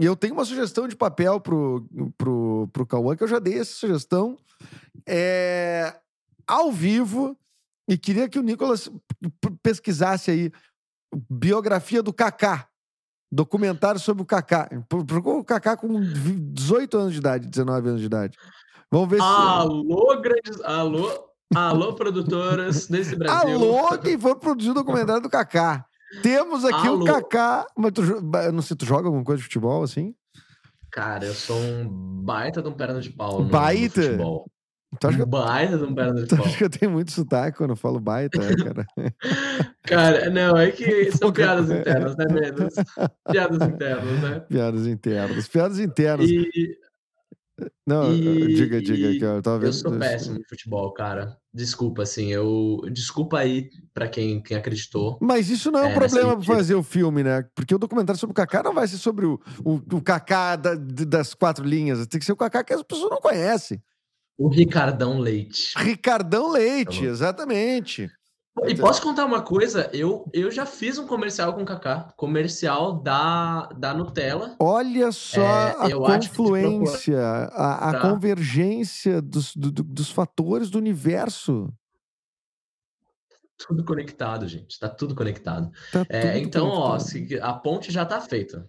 [0.00, 1.86] eu tenho uma sugestão de papel pro,
[2.16, 4.36] pro, pro Cauã, que eu já dei essa sugestão.
[5.06, 5.94] É,
[6.46, 7.36] ao vivo,
[7.88, 8.90] e queria que o Nicolas
[9.62, 10.52] pesquisasse aí
[11.30, 12.68] biografia do Kaká.
[13.30, 14.68] Documentário sobre o Kaká.
[14.88, 18.38] Procura o Kaká com 18 anos de idade, 19 anos de idade.
[18.90, 19.92] Vamos ver alô, se.
[19.92, 20.60] Alô, grandes.
[20.62, 23.56] Alô, alô, produtoras desse Brasil.
[23.56, 25.84] Alô, quem for produzir o documentário do Kaká.
[26.22, 27.02] Temos aqui alô.
[27.02, 27.66] o Kaká.
[27.76, 28.02] Mas tu,
[28.52, 30.14] não sei, tu joga alguma coisa de futebol assim?
[30.90, 31.88] Cara, eu sou um
[32.22, 33.44] baita de um perna de pau.
[33.44, 34.00] Baita?
[34.00, 34.50] No futebol.
[34.98, 35.26] Tu acha que...
[35.26, 36.46] Baita de um perna de pau.
[36.46, 38.86] acho que eu tenho muito sotaque quando eu falo baita, né, cara?
[39.84, 42.74] cara, não, é que são piadas internas, né, Menos?
[43.30, 44.40] Piadas internas, né?
[44.48, 45.48] Piadas internas.
[45.48, 46.30] Piadas internas.
[46.30, 46.78] E...
[47.86, 48.54] Não, e...
[48.54, 49.68] diga, diga, que eu tava vendo.
[49.68, 51.36] Eu sou péssimo de futebol, cara.
[51.52, 52.80] Desculpa, assim, eu.
[52.92, 55.18] Desculpa aí pra quem, quem acreditou.
[55.20, 57.44] Mas isso não é um é, problema pra fazer o filme, né?
[57.54, 60.74] Porque o documentário sobre o Kaká não vai ser sobre o, o, o Kaká da,
[60.74, 62.06] das quatro linhas.
[62.06, 63.82] Tem que ser o Kaká que as pessoas não conhecem.
[64.38, 65.72] O Ricardão Leite.
[65.76, 68.08] Ricardão Leite, exatamente.
[68.66, 69.90] E posso contar uma coisa?
[69.92, 74.56] Eu, eu já fiz um comercial com o Kaká, comercial da, da Nutella.
[74.58, 78.00] Olha só é, a confluência, a, a tá.
[78.00, 81.72] convergência dos, do, dos fatores do universo.
[83.56, 84.78] Tudo conectado, gente.
[84.78, 85.70] Tá tudo conectado.
[85.92, 86.94] Tá é, tudo então, conectado.
[86.94, 88.68] ó, se, a ponte já tá feita.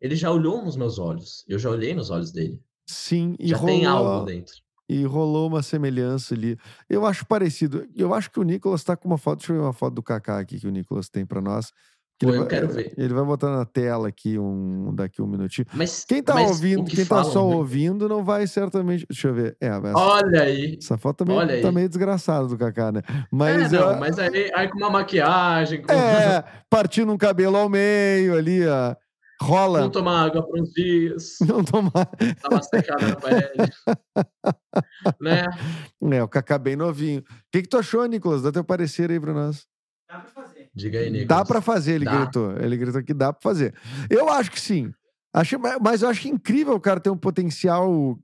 [0.00, 1.44] Ele já olhou nos meus olhos.
[1.48, 2.60] Eu já olhei nos olhos dele.
[2.86, 3.74] Sim, e já rolou...
[3.74, 6.58] tem algo dentro e rolou uma semelhança ali.
[6.88, 7.86] Eu acho parecido.
[7.94, 9.38] Eu acho que o Nicolas tá com uma foto.
[9.38, 11.72] Deixa eu ver uma foto do Kaká aqui que o Nicolas tem para nós.
[12.18, 12.94] Pô, eu vai, quero ver.
[12.96, 15.66] Ele vai botar na tela aqui um daqui um minutinho.
[15.74, 17.56] Mas quem tá mas ouvindo, que quem tá falam, tá só né?
[17.56, 19.06] ouvindo, não vai certamente.
[19.06, 19.56] Deixa eu ver.
[19.60, 20.78] É, essa, Olha aí.
[20.80, 23.02] Essa foto também tá, tá meio desgraçada do Kaká, né?
[23.30, 24.00] Mas, é, não, eu...
[24.00, 25.82] mas aí, aí com uma maquiagem.
[25.82, 25.92] Com...
[25.92, 28.94] É, partindo um cabelo ao meio ali, ó.
[29.40, 29.80] Rola.
[29.80, 31.36] Não tomar água por uns dias.
[31.46, 32.06] Não tomar.
[32.40, 33.72] Tava secada na parede.
[35.20, 35.44] né?
[36.12, 37.20] É, o Cacá bem novinho.
[37.20, 38.42] O que, que tu achou, Nicolas?
[38.42, 39.66] Dá teu parecer aí pra nós.
[40.08, 40.70] Dá pra fazer.
[40.74, 41.28] Diga aí, Nicolas.
[41.28, 42.16] Dá pra fazer, ele dá.
[42.16, 42.56] gritou.
[42.58, 43.74] Ele gritou que dá pra fazer.
[44.08, 44.92] Eu acho que sim.
[45.36, 48.18] Acho, mas eu acho incrível o cara ter um potencial,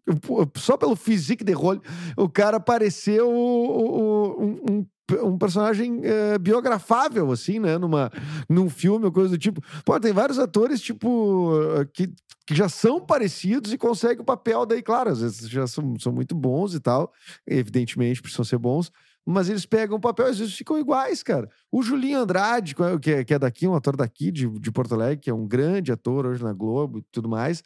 [0.57, 1.79] só pelo physique de role,
[2.17, 4.87] o cara parecer um, um,
[5.23, 7.79] um personagem é, biografável, assim, né?
[7.79, 8.11] Numa,
[8.49, 9.61] num filme ou coisa do tipo.
[9.85, 11.53] Pô, tem vários atores, tipo,
[11.93, 12.13] que,
[12.47, 16.13] que já são parecidos e conseguem o papel daí, claro, às vezes já são, são
[16.13, 17.13] muito bons e tal,
[17.47, 18.91] evidentemente precisam ser bons,
[19.25, 21.49] mas eles pegam o papel e às vezes ficam iguais, cara.
[21.71, 25.19] O Julinho Andrade, que é, que é daqui, um ator daqui de, de Porto Alegre,
[25.19, 27.63] que é um grande ator hoje na Globo e tudo mais.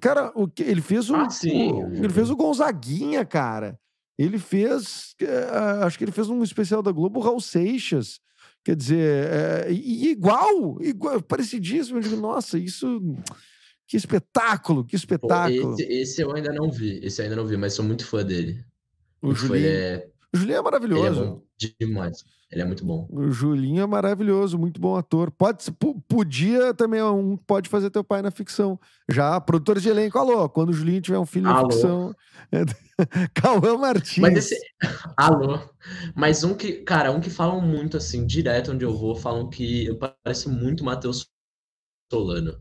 [0.00, 3.78] Cara, o, ele fez o, ah, sim, o ele fez o Gonzaguinha, cara.
[4.18, 8.18] Ele fez, uh, acho que ele fez um especial da Globo, Raul Seixas.
[8.64, 11.98] Quer dizer, é, igual, igual, parecidíssimo.
[11.98, 13.00] Eu digo, nossa, isso.
[13.86, 15.74] Que espetáculo, que espetáculo.
[15.74, 18.24] Esse, esse, eu ainda não vi, esse eu ainda não vi, mas sou muito fã
[18.24, 18.64] dele.
[19.22, 20.08] O Julinho, é...
[20.36, 21.42] o Julinho é maravilhoso.
[21.60, 22.24] Ele é demais.
[22.50, 23.08] Ele é muito bom.
[23.10, 25.30] O Julinho é maravilhoso, muito bom ator.
[25.30, 25.64] Pode,
[26.06, 28.78] podia também, um pode fazer teu pai na ficção.
[29.10, 31.66] Já, produtor de elenco, alô, quando o Julinho tiver um filho alô.
[31.66, 32.14] na ficção.
[33.34, 34.18] Cauã Martins.
[34.18, 34.60] Mas esse...
[35.16, 35.58] Alô.
[36.14, 39.86] Mas um que, cara, um que falam muito assim, direto onde eu vou, falam que
[39.86, 41.26] eu pareço muito Matheus
[42.10, 42.56] Solano.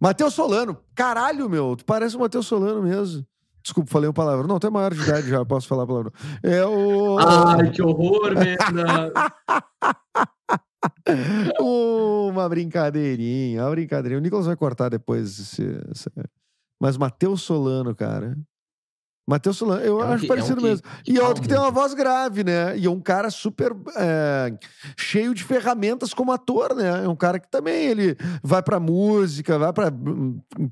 [0.00, 3.26] Matheus Solano, caralho, meu, tu parece o Matheus Solano mesmo.
[3.62, 4.46] Desculpa, falei uma palavra.
[4.46, 6.12] Não, até maior de idade já, posso falar a palavra.
[6.42, 7.18] É o.
[7.18, 9.12] Ai, que horror, Menda!
[11.60, 14.18] uma brincadeirinha, uma brincadeirinha.
[14.18, 15.38] O Nicolas vai cortar depois.
[15.38, 16.10] Esse, esse...
[16.80, 18.34] Mas Matheus Solano, cara.
[19.30, 20.84] Matheus Solano, eu é um acho que, parecido é um mesmo.
[21.04, 22.76] Que, e é outro que tem uma voz grave, né?
[22.76, 24.52] E é um cara super é,
[24.98, 27.04] cheio de ferramentas como ator, né?
[27.04, 29.92] É um cara que também ele vai pra música, vai pra,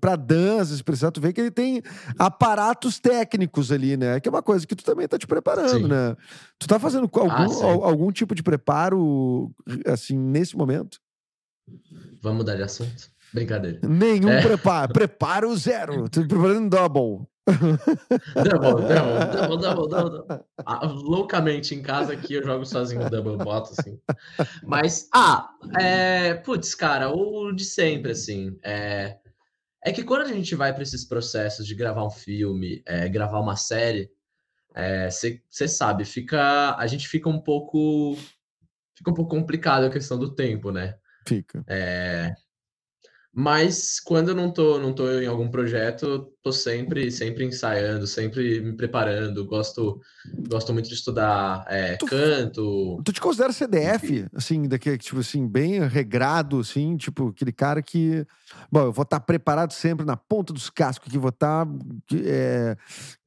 [0.01, 1.13] pra dança, se precisar.
[1.13, 1.81] Tu vê que ele tem
[2.19, 4.19] aparatos técnicos ali, né?
[4.19, 5.87] Que é uma coisa que tu também tá te preparando, Sim.
[5.87, 6.17] né?
[6.59, 9.53] Tu tá fazendo algum, ah, algum tipo de preparo,
[9.87, 10.99] assim, nesse momento?
[12.21, 13.09] Vamos mudar de assunto?
[13.33, 13.81] Brincadeira.
[13.87, 14.43] Nenhum é.
[14.43, 14.93] preparo.
[14.95, 16.09] Preparo zero.
[16.09, 17.27] Tô preparando double.
[18.35, 20.45] Double, double, double, double, double.
[20.65, 23.99] Ah, loucamente em casa aqui eu jogo sozinho double, boto assim.
[24.63, 29.19] Mas, ah, é, putz, cara, o de sempre, assim, é,
[29.85, 33.41] é que quando a gente vai para esses processos de gravar um filme, é, gravar
[33.41, 34.11] uma série,
[35.09, 38.17] você é, sabe, fica a gente fica um pouco
[38.97, 40.97] fica um pouco complicado a questão do tempo, né?
[41.27, 41.65] Fica.
[41.67, 42.33] É,
[43.33, 48.61] mas quando eu não tô, não tô em algum projeto, tô sempre, sempre ensaiando, sempre
[48.61, 49.45] me preparando.
[49.45, 50.01] Gosto,
[50.49, 53.01] gosto muito de estudar é, tu, canto.
[53.05, 58.27] Tu te considera CDF, assim, daqui, tipo assim, bem regrado, assim, tipo, aquele cara que.
[58.73, 61.73] Bom, eu vou estar tá preparado sempre na ponta dos cascos, que vou estar tá,
[62.15, 62.77] é,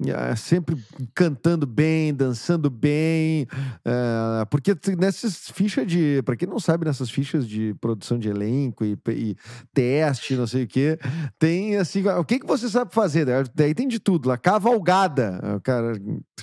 [0.08, 0.76] é, sempre
[1.14, 3.48] cantando bem, dançando bem.
[3.86, 6.22] É, porque nessas fichas de.
[6.24, 9.36] Para quem não sabe, nessas fichas de produção de elenco e, e
[9.74, 10.98] teste, não sei o quê,
[11.38, 12.08] tem assim.
[12.08, 13.11] O que, que você sabe fazer?
[13.54, 14.38] Daí tem de tudo lá.
[14.38, 15.40] Cavalgada.
[15.58, 15.94] O cara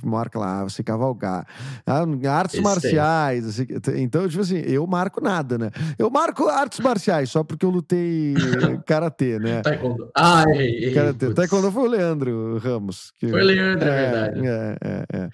[0.05, 1.47] marca lá, você cavalgar.
[1.87, 3.47] Ah, artes Esse marciais.
[3.47, 3.67] Assim,
[3.97, 5.71] então, tipo assim, eu marco nada, né?
[5.99, 8.35] Eu marco artes marciais só porque eu lutei
[8.87, 9.63] karatê, né?
[9.63, 10.11] Taekwondo.
[10.17, 10.93] Ah, errei.
[10.93, 11.35] Karatê.
[11.35, 13.13] Taekwondo foi o Leandro Ramos.
[13.19, 13.29] Que...
[13.29, 14.47] Foi o Leandro, é, é verdade.
[14.47, 15.29] É, é,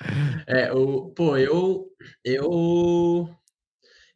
[0.46, 0.62] é.
[0.66, 1.86] é o, pô, eu.
[2.24, 3.28] Eu.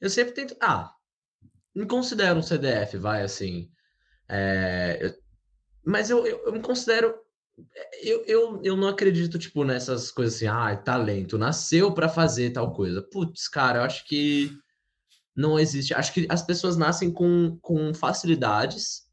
[0.00, 0.56] Eu sempre tento.
[0.62, 0.90] Ah,
[1.74, 3.68] me considero um CDF, vai assim.
[4.28, 5.27] É, eu,
[5.88, 7.14] mas eu, eu, eu, me considero.
[8.02, 12.72] Eu, eu, eu não acredito, tipo, nessas coisas assim, ah, talento, nasceu para fazer tal
[12.72, 13.02] coisa.
[13.02, 14.52] Putz, cara, eu acho que
[15.34, 15.94] não existe.
[15.94, 19.04] Acho que as pessoas nascem com, com facilidades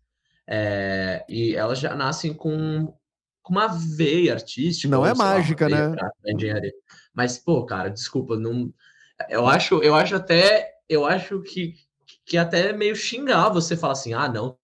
[0.47, 2.93] é, e elas já nascem com,
[3.41, 4.89] com uma veia artística.
[4.89, 5.95] Não é mágica, né?
[6.27, 6.73] engenharia.
[7.13, 8.71] Mas, pô, cara, desculpa, não.
[9.29, 10.73] Eu acho, eu acho até.
[10.89, 11.73] Eu acho que,
[12.25, 14.57] que até meio xingar você falar assim, ah, não,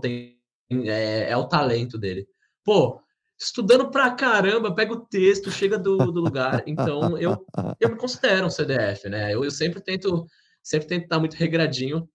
[0.00, 0.39] tem,
[0.70, 2.26] é, é, o talento dele.
[2.64, 3.00] Pô,
[3.38, 6.62] estudando pra caramba, pega o texto, chega do, do lugar.
[6.66, 7.44] Então, eu,
[7.80, 9.34] eu me considero um CDF, né?
[9.34, 10.26] Eu, eu sempre tento
[10.62, 12.08] sempre tento estar muito regradinho.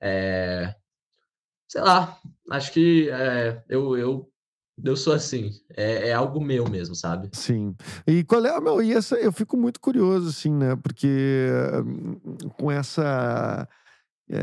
[0.00, 0.74] É,
[1.68, 2.18] sei lá,
[2.50, 4.32] acho que é, eu, eu,
[4.82, 5.50] eu sou assim.
[5.76, 7.28] É, é, algo meu mesmo, sabe?
[7.32, 7.76] Sim.
[8.06, 10.76] E qual é, meu, e essa, eu fico muito curioso, assim, né?
[10.76, 11.48] Porque
[11.84, 12.18] hum,
[12.56, 13.68] com essa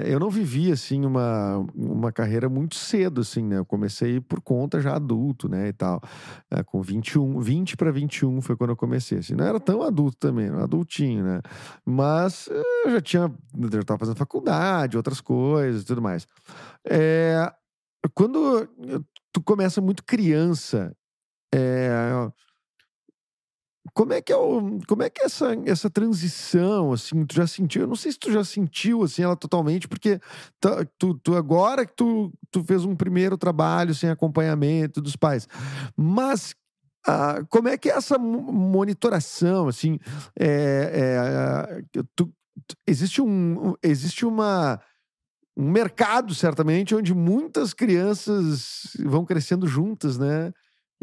[0.06, 3.58] eu não vivi, assim, uma, uma carreira muito cedo, assim, né?
[3.58, 6.02] Eu comecei por conta já adulto, né, e tal.
[6.52, 9.34] É, com 21, 20 para 21 foi quando eu comecei, assim.
[9.34, 11.42] Não era tão adulto também, era adultinho, né?
[11.86, 13.32] Mas eh, eu já tinha,
[13.72, 16.28] já estava fazendo faculdade, outras coisas tudo mais.
[16.86, 17.52] É,
[18.14, 18.68] quando
[19.32, 20.96] tu começa muito criança,
[21.54, 21.90] é,
[23.94, 27.48] como é que é, o, como é, que é essa, essa transição, assim, tu já
[27.48, 27.84] sentiu?
[27.84, 30.20] Eu não sei se tu já sentiu, assim, ela totalmente, porque
[30.98, 35.48] tu, tu agora que tu, tu fez um primeiro trabalho sem acompanhamento dos pais,
[35.96, 36.56] mas
[37.06, 39.98] ah, como é que é essa monitoração, assim,
[40.38, 42.32] é, é, tu,
[42.86, 44.80] existe um, existe uma
[45.58, 50.54] um mercado, certamente, onde muitas crianças vão crescendo juntas, né?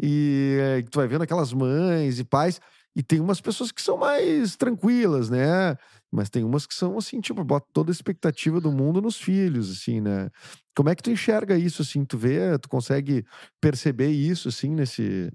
[0.01, 2.61] E é, tu vai vendo aquelas mães e pais.
[2.95, 5.75] E tem umas pessoas que são mais tranquilas, né?
[6.09, 9.69] Mas tem umas que são assim, tipo, bota toda a expectativa do mundo nos filhos,
[9.69, 10.29] assim, né?
[10.73, 12.05] Como é que tu enxerga isso, assim?
[12.05, 13.25] Tu vê, tu consegue
[13.59, 15.29] perceber isso, assim, nesse,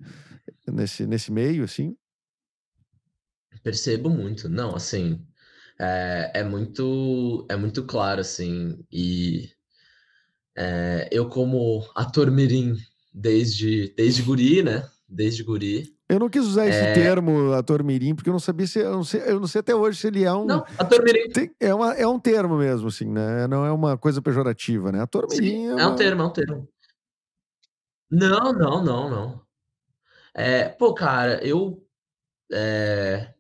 [0.67, 1.95] nesse, nesse meio, assim?
[3.63, 4.49] Percebo muito.
[4.49, 5.21] Não, assim,
[5.79, 9.51] é, é muito, é muito claro, assim, e
[10.57, 12.75] é, eu como ator mirim
[13.13, 14.89] desde, desde guri, né?
[15.07, 16.93] Desde guri, eu não quis usar esse é...
[16.93, 18.81] termo, ator mirim, porque eu não sabia se.
[18.81, 20.45] Eu não sei, eu não sei até hoje se ele é um.
[20.45, 21.31] Não, ator mirim.
[21.31, 23.47] Tem, é, uma, é um termo mesmo, assim, né?
[23.47, 25.01] Não é uma coisa pejorativa, né?
[25.01, 25.47] Ator mirim.
[25.47, 25.83] Sim, é, uma...
[25.83, 26.69] é um termo, é um termo.
[28.11, 29.43] Não, não, não, não.
[30.35, 31.81] É, pô, cara, eu.
[32.53, 33.33] É,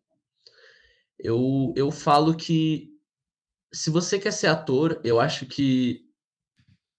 [1.19, 2.89] eu, eu falo que
[3.73, 6.09] se você quer ser ator, eu acho que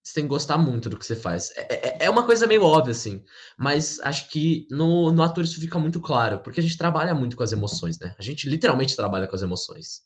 [0.04, 1.52] você tem que gostar muito do que você faz.
[1.56, 3.24] É, é, é, uma coisa meio óbvia, assim,
[3.58, 7.38] mas acho que no, no ator isso fica muito claro, porque a gente trabalha muito
[7.38, 8.16] com as emoções, né?
[8.18, 10.02] A gente literalmente trabalha com as emoções.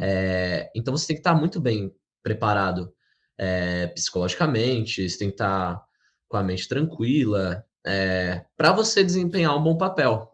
[0.00, 2.92] É, então você tem que estar muito bem preparado
[3.38, 5.80] é, psicologicamente, você tem que estar
[6.28, 10.32] com a mente tranquila, é, para você desempenhar um bom papel.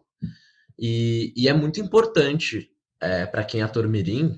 [0.77, 4.37] E, e é muito importante é, para quem é ator mirim,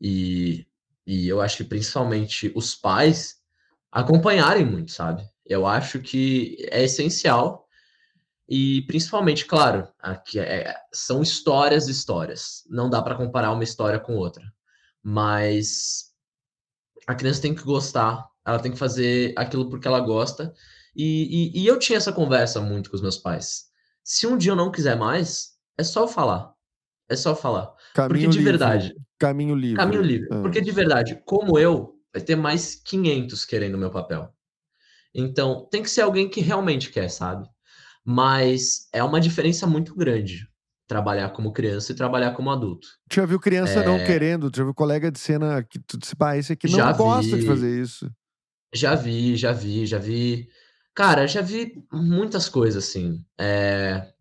[0.00, 0.66] e,
[1.06, 3.43] e eu acho que principalmente os pais
[3.94, 5.24] acompanharem muito, sabe?
[5.46, 7.64] Eu acho que é essencial
[8.48, 12.64] e principalmente, claro, aqui é, são histórias histórias.
[12.68, 14.44] Não dá para comparar uma história com outra,
[15.00, 16.12] mas
[17.06, 20.52] a criança tem que gostar, ela tem que fazer aquilo porque ela gosta.
[20.96, 23.66] E, e, e eu tinha essa conversa muito com os meus pais.
[24.02, 26.52] Se um dia eu não quiser mais, é só falar.
[27.08, 27.72] É só falar.
[27.94, 28.44] Caminho porque de livre.
[28.44, 28.94] verdade.
[29.18, 29.76] Caminho livre.
[29.76, 30.28] Caminho livre.
[30.32, 30.40] Ah.
[30.42, 34.32] Porque de verdade, como eu, vai ter mais 500 querendo o meu papel.
[35.12, 37.48] Então, tem que ser alguém que realmente quer, sabe?
[38.04, 40.48] Mas é uma diferença muito grande
[40.86, 42.86] trabalhar como criança e trabalhar como adulto.
[43.08, 43.86] Tu já viu criança é...
[43.86, 44.50] não querendo?
[44.50, 47.34] Tu já viu colega de cena que tu disse, pá, esse aqui não já gosta
[47.34, 48.10] vi, de fazer isso.
[48.72, 50.48] Já vi, já vi, já vi.
[50.94, 53.24] Cara, já vi muitas coisas assim.
[53.38, 54.12] É...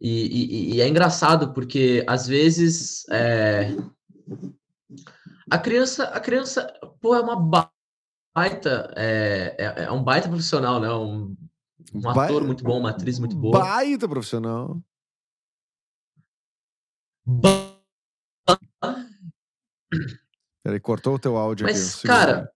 [0.00, 3.70] E, e, e, é engraçado porque às vezes é...
[5.50, 10.90] a criança, a criança, pô, é uma baita, é, é, é um baita profissional, né?
[10.92, 11.36] Um,
[11.94, 13.58] um ator muito bom, uma atriz muito boa.
[13.58, 14.80] Baita profissional.
[17.26, 17.70] Ba...
[20.62, 22.06] Peraí, cortou o teu áudio Mas, aqui.
[22.06, 22.52] cara.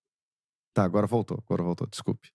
[0.72, 2.32] Tá, agora voltou, agora voltou, desculpe.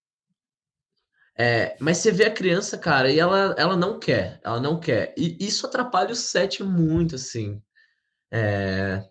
[1.38, 5.14] É, mas você vê a criança, cara, e ela, ela não quer, ela não quer.
[5.18, 7.62] E isso atrapalha o set muito, assim.
[8.32, 9.10] É,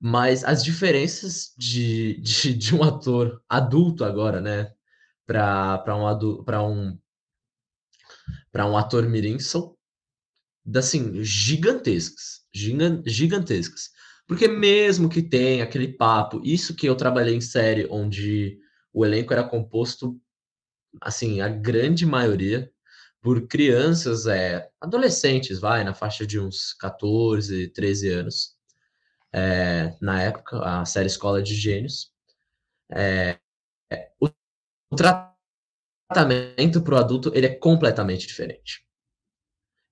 [0.00, 4.72] mas as diferenças de, de, de, um ator adulto agora, né,
[5.26, 6.98] para um para um
[8.52, 9.76] para um ator mirim são
[10.74, 12.44] assim gigantescas
[13.06, 13.90] gigantescas.
[14.26, 18.58] Porque mesmo que tenha aquele papo, isso que eu trabalhei em série onde
[18.92, 20.18] o elenco era composto,
[21.00, 22.70] assim, a grande maioria
[23.20, 28.53] por crianças, é, adolescentes, vai, na faixa de uns 14, 13 anos.
[29.34, 32.12] É, na época, a série Escola de Gênios.
[32.92, 33.36] É,
[33.90, 34.28] é o,
[36.08, 38.84] tratamento para o adulto ele é completamente diferente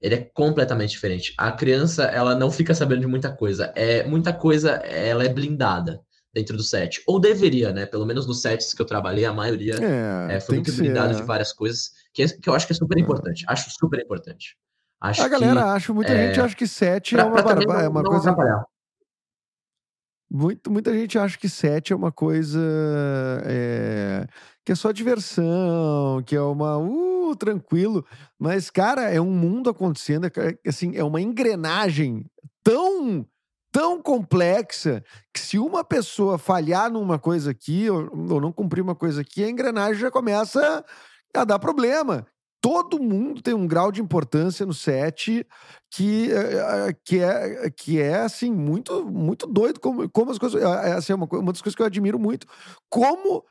[0.03, 1.33] ele é completamente diferente.
[1.39, 3.73] A criança, ela não fica sabendo de muita coisa.
[3.77, 6.01] É muita coisa, ela é blindada
[6.35, 7.01] dentro do set.
[7.07, 7.87] Ou deveria, né?
[7.87, 11.23] Pelo menos nos sets que eu trabalhei, a maioria é, é, foi muito blindada de
[11.23, 11.25] é.
[11.25, 13.01] várias coisas, que, é, que eu acho que é super é.
[13.01, 13.45] importante.
[13.47, 14.57] Acho super importante.
[15.01, 17.89] Acho a galera que, acha, muita gente acha que set pra, é uma, barba, é
[17.89, 18.35] uma coisa.
[20.35, 22.59] Muito, muita gente acha que set é uma coisa
[23.45, 24.27] é,
[24.65, 28.03] que é só diversão, que é uma uh, tranquilo,
[28.39, 30.27] mas cara, é um mundo acontecendo,
[30.67, 32.25] assim, é uma engrenagem
[32.65, 33.27] tão
[33.71, 35.05] tão complexa
[35.35, 39.45] que se uma pessoa falhar numa coisa aqui ou, ou não cumprir uma coisa aqui,
[39.45, 40.83] a engrenagem já começa
[41.35, 42.27] a dar problema
[42.63, 45.45] todo mundo tem um grau de importância no set
[45.91, 50.63] que, eh, eh, que, é, que é assim, muito, muito doido como, como as coisas.
[50.63, 52.47] É, assim, uma, uma das coisas que eu admiro muito.
[52.89, 53.45] Como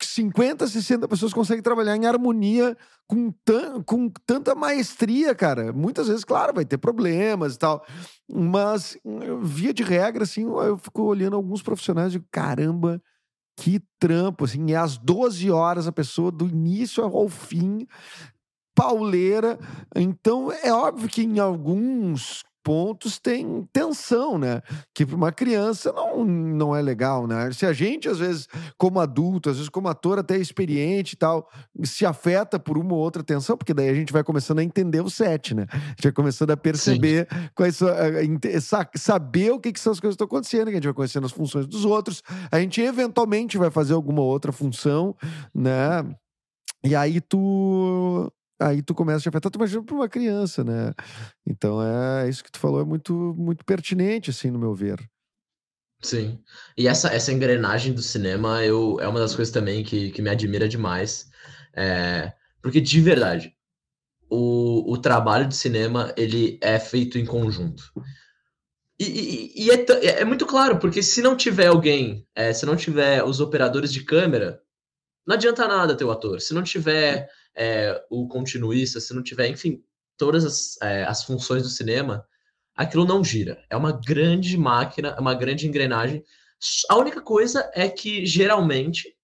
[0.00, 2.76] 50, 60 pessoas conseguem trabalhar em harmonia
[3.06, 5.70] com, tan com tanta maestria, cara.
[5.70, 7.84] Muitas vezes, claro, vai ter problemas e tal.
[8.28, 8.96] Mas,
[9.42, 13.00] via de regra, assim, eu fico olhando alguns profissionais e digo, caramba,
[13.56, 17.86] que trampo, assim, é às 12 horas a pessoa, do início ao fim,
[18.74, 19.58] pauleira.
[19.94, 24.62] Então, é óbvio que em alguns pontos tem tensão, né?
[24.94, 27.50] Que para uma criança não, não é legal, né?
[27.52, 28.48] Se a gente, às vezes,
[28.78, 31.48] como adulto, às vezes como ator até experiente e tal,
[31.84, 35.00] se afeta por uma ou outra tensão, porque daí a gente vai começando a entender
[35.00, 35.66] o set, né?
[35.70, 37.48] A gente vai começando a perceber Sim.
[37.54, 37.88] quais são,
[38.94, 41.26] saber o que, que são as coisas que estão acontecendo, que a gente vai conhecendo
[41.26, 45.16] as funções dos outros, a gente eventualmente vai fazer alguma outra função,
[45.54, 46.04] né?
[46.84, 48.30] E aí tu
[48.68, 50.92] aí tu começa a te afetar, tu imagina para uma criança, né?
[51.46, 54.98] Então é isso que tu falou é muito muito pertinente assim no meu ver.
[56.02, 56.40] Sim.
[56.76, 60.30] E essa, essa engrenagem do cinema eu, é uma das coisas também que, que me
[60.30, 61.30] admira demais.
[61.74, 63.54] É, porque, de verdade,
[64.28, 67.84] o, o trabalho de cinema ele é feito em conjunto.
[68.98, 72.76] E, e, e é, é, muito claro, porque se não tiver alguém, é, se não
[72.76, 74.60] tiver os operadores de câmera,
[75.26, 76.40] não adianta nada ter o ator.
[76.40, 79.82] Se não tiver é, o continuista, se não tiver, enfim,
[80.16, 82.24] todas as, é, as funções do cinema,
[82.76, 83.62] aquilo não gira.
[83.70, 86.24] É uma grande máquina, é uma grande engrenagem.
[86.88, 89.14] A única coisa é que, geralmente,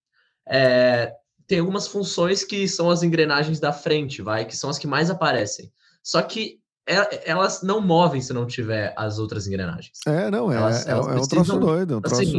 [0.48, 1.12] é,
[1.46, 5.10] tem algumas funções que são as engrenagens da frente, vai, que são as que mais
[5.10, 5.72] aparecem.
[6.02, 9.98] Só que é, elas não movem se não tiver as outras engrenagens.
[10.06, 11.94] É, não, é, elas, é, elas é, um troço doido.
[11.94, 12.38] É um troço, assim,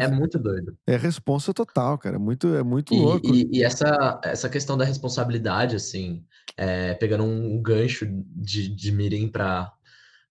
[0.00, 0.76] é muito doido.
[0.86, 2.16] É responsa total, cara.
[2.16, 3.34] É muito, é muito e, louco.
[3.34, 6.24] E, e, essa, essa questão da responsabilidade, assim,
[6.56, 9.72] é, pegando um gancho de, de mirim para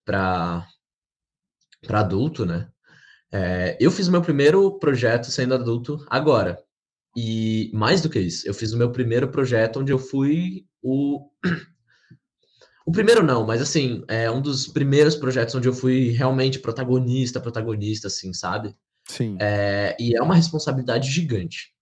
[0.05, 0.65] para
[1.99, 2.69] adulto, né?
[3.31, 6.59] É, eu fiz o meu primeiro projeto sendo adulto agora.
[7.15, 11.29] E mais do que isso, eu fiz o meu primeiro projeto onde eu fui o
[12.85, 17.39] o primeiro não, mas assim, é um dos primeiros projetos onde eu fui realmente protagonista,
[17.39, 18.75] protagonista, assim, sabe?
[19.06, 19.38] Sim.
[19.39, 21.74] É, e é uma responsabilidade gigante.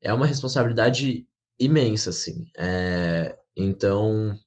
[0.00, 1.26] É uma responsabilidade
[1.58, 2.46] imensa, assim.
[2.56, 4.38] É, então,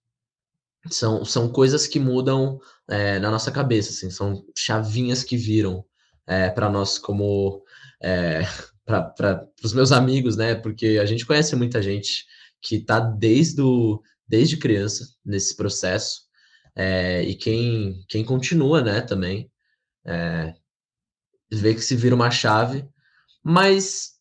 [0.89, 2.59] são, são coisas que mudam
[2.89, 5.86] é, na nossa cabeça, assim, são chavinhas que viram
[6.26, 7.64] é, para nós como
[8.01, 8.41] é,
[8.86, 10.55] para os meus amigos, né?
[10.55, 12.26] Porque a gente conhece muita gente
[12.62, 16.22] que está desde, o, desde criança nesse processo.
[16.76, 19.51] É, e quem, quem continua, né, também,
[20.05, 20.53] é,
[21.51, 22.85] vê que se vira uma chave,
[23.43, 24.11] mas,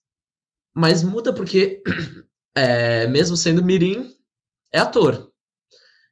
[0.75, 1.83] mas muda porque,
[2.55, 4.15] é, mesmo sendo mirim,
[4.73, 5.31] é ator.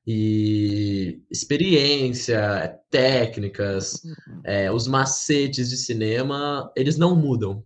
[0.07, 4.41] E experiência, técnicas, uhum.
[4.45, 7.63] é, os macetes de cinema, eles não mudam.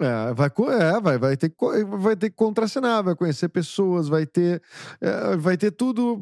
[0.00, 1.52] É, vai, é, vai, vai, ter,
[1.98, 4.62] vai ter que contracenar, vai conhecer pessoas, vai ter,
[5.00, 6.16] é, vai ter tudo,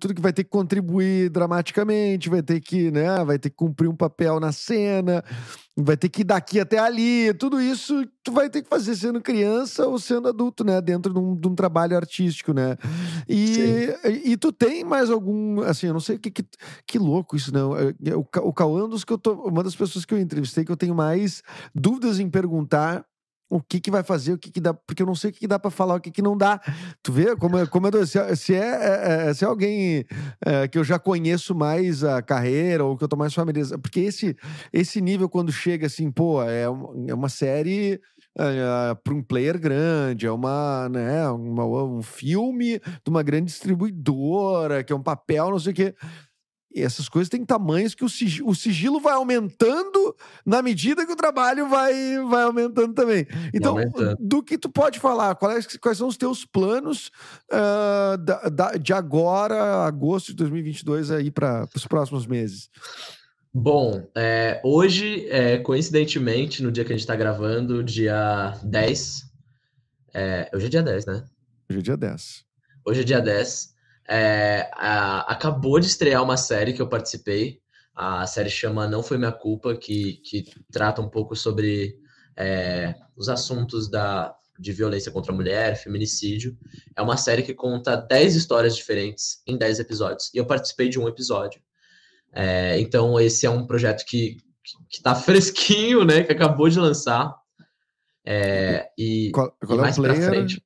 [0.00, 3.86] tudo que vai ter que contribuir dramaticamente, vai ter que, né, vai ter que cumprir
[3.88, 5.22] um papel na cena,
[5.76, 9.20] vai ter que ir daqui até ali, tudo isso tu vai ter que fazer sendo
[9.20, 12.76] criança ou sendo adulto, né, dentro de um, de um trabalho artístico, né,
[13.28, 13.88] e,
[14.24, 16.44] e, tu tem mais algum, assim, eu não sei que, que,
[16.86, 19.74] que louco isso, não, é, é, o, o Cauã, é que eu tô, uma das
[19.74, 21.42] pessoas que eu entrevistei que eu tenho mais
[21.74, 23.04] dúvidas em perguntar
[23.52, 25.40] o que que vai fazer, o que que dá, porque eu não sei o que,
[25.40, 26.58] que dá para falar, o que que não dá.
[27.02, 30.06] Tu vê como é, como é, se, é, se é, é, é, se é alguém
[30.42, 34.00] é, que eu já conheço mais a carreira ou que eu tô mais familiarizado, porque
[34.00, 34.34] esse
[34.72, 38.00] esse nível quando chega assim, pô, é, é uma série
[38.38, 44.82] é, para um player grande, é uma, né, uma, um filme de uma grande distribuidora,
[44.82, 45.94] que é um papel, não sei o quê.
[46.74, 51.12] E essas coisas têm tamanhos que o sigilo, o sigilo, vai aumentando na medida que
[51.12, 51.92] o trabalho vai,
[52.28, 53.26] vai aumentando também.
[53.52, 54.16] Então, aumentando.
[54.18, 55.34] do que tu pode falar?
[55.34, 57.10] Quais, quais são os teus planos
[57.50, 62.70] uh, da, da, de agora, agosto de 2022, aí para os próximos meses?
[63.54, 69.30] Bom, é, hoje, é, coincidentemente, no dia que a gente está gravando, dia 10.
[70.14, 71.24] É, hoje é dia 10, né?
[71.68, 72.44] Hoje é dia 10.
[72.86, 73.71] Hoje é dia 10.
[74.08, 77.60] É, a, acabou de estrear uma série que eu participei.
[77.94, 81.98] A série chama Não Foi Minha Culpa, que, que trata um pouco sobre
[82.36, 86.56] é, os assuntos da, de violência contra a mulher, feminicídio.
[86.96, 90.30] É uma série que conta 10 histórias diferentes em 10 episódios.
[90.32, 91.60] E eu participei de um episódio.
[92.32, 94.38] É, então, esse é um projeto que,
[94.88, 96.22] que tá fresquinho, né?
[96.22, 97.34] Que acabou de lançar.
[98.24, 100.20] É, e, qual, qual e mais é o player?
[100.20, 100.62] pra frente.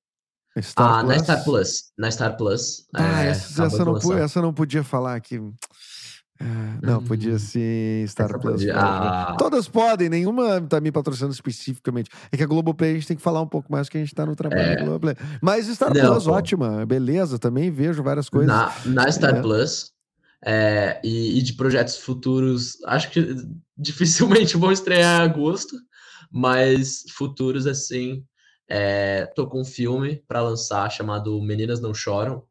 [0.63, 1.09] Star ah, Plus?
[1.09, 1.93] na Star Plus.
[1.99, 2.87] Na Star Plus.
[2.95, 5.41] Ah, é, essa, essa, não, essa não podia falar aqui.
[6.41, 7.39] Ah, não, podia hum.
[7.39, 8.61] ser Star Plus.
[8.61, 8.75] Podia...
[8.77, 9.37] Ah.
[9.39, 12.11] Todas podem, nenhuma tá me patrocinando especificamente.
[12.31, 14.15] É que a Globoplay a gente tem que falar um pouco mais que a gente
[14.15, 14.77] tá no trabalho é.
[14.77, 15.17] da Globoplay.
[15.41, 16.33] Mas Star não, Plus, pô.
[16.33, 18.49] ótima, beleza, também vejo várias coisas.
[18.49, 19.41] Na, na Star é.
[19.41, 19.93] Plus,
[20.45, 23.35] é, e, e, de projetos futuros, acho que
[23.77, 25.77] dificilmente vão estrear em agosto,
[26.31, 28.23] mas futuros assim,
[28.69, 32.45] é, tô com um filme para lançar chamado Meninas Não Choram,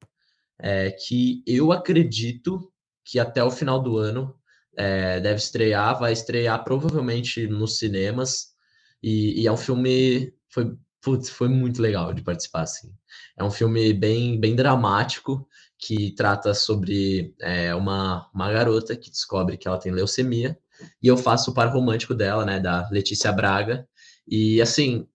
[0.59, 2.71] é, que eu acredito
[3.03, 4.35] que até o final do ano
[4.77, 8.53] é, deve estrear, vai estrear provavelmente nos cinemas,
[9.01, 12.91] e, e é um filme, foi, putz, foi muito legal de participar, assim.
[13.37, 15.47] É um filme bem, bem dramático,
[15.77, 20.57] que trata sobre é, uma, uma garota que descobre que ela tem leucemia,
[21.01, 23.87] e eu faço o par romântico dela, né, da Letícia Braga,
[24.27, 25.07] e assim,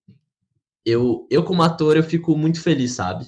[0.84, 3.26] eu, eu como ator, eu fico muito feliz, sabe?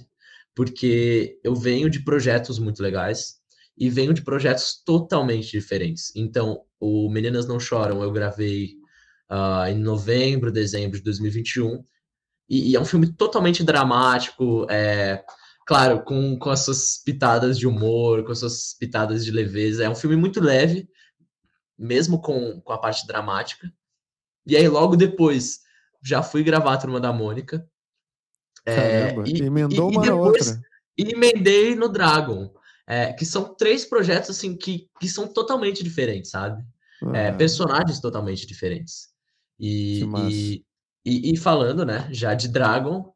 [0.54, 3.40] Porque eu venho de projetos muito legais
[3.76, 6.14] e venho de projetos totalmente diferentes.
[6.14, 8.74] Então, o Meninas Não Choram eu gravei
[9.30, 11.82] uh, em novembro, dezembro de 2021
[12.48, 15.24] e, e é um filme totalmente dramático, é,
[15.66, 19.84] claro, com, com as suas pitadas de humor, com as suas pitadas de leveza.
[19.84, 20.86] É um filme muito leve,
[21.78, 23.72] mesmo com, com a parte dramática.
[24.46, 25.60] E aí, logo depois,
[26.02, 27.66] já fui gravar a Turma da Mônica.
[28.66, 30.62] É, e, emendou e, uma e depois, outra.
[30.98, 32.52] E emendei no Dragon.
[32.86, 36.62] É, que são três projetos assim que, que são totalmente diferentes, sabe?
[37.14, 37.32] É, ah.
[37.32, 39.08] personagens totalmente diferentes.
[39.58, 40.64] E, e,
[41.04, 43.12] e, e, falando, né, já de Dragon,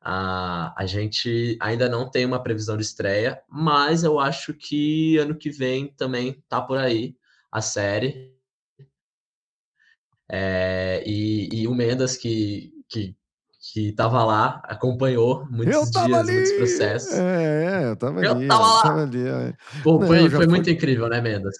[0.00, 5.36] a, a gente ainda não tem uma previsão de estreia, mas eu acho que ano
[5.36, 7.16] que vem também tá por aí
[7.50, 8.33] a série.
[10.36, 13.14] É, e, e o Mendas, que, que,
[13.72, 16.32] que tava lá, acompanhou muitos dias, ali.
[16.32, 17.12] muitos processos.
[17.12, 18.48] É, eu tava eu ali.
[18.48, 18.82] Tava lá.
[18.82, 19.54] Tava ali,
[19.84, 21.54] Pô, Não, foi, foi muito incrível, né, Mendas?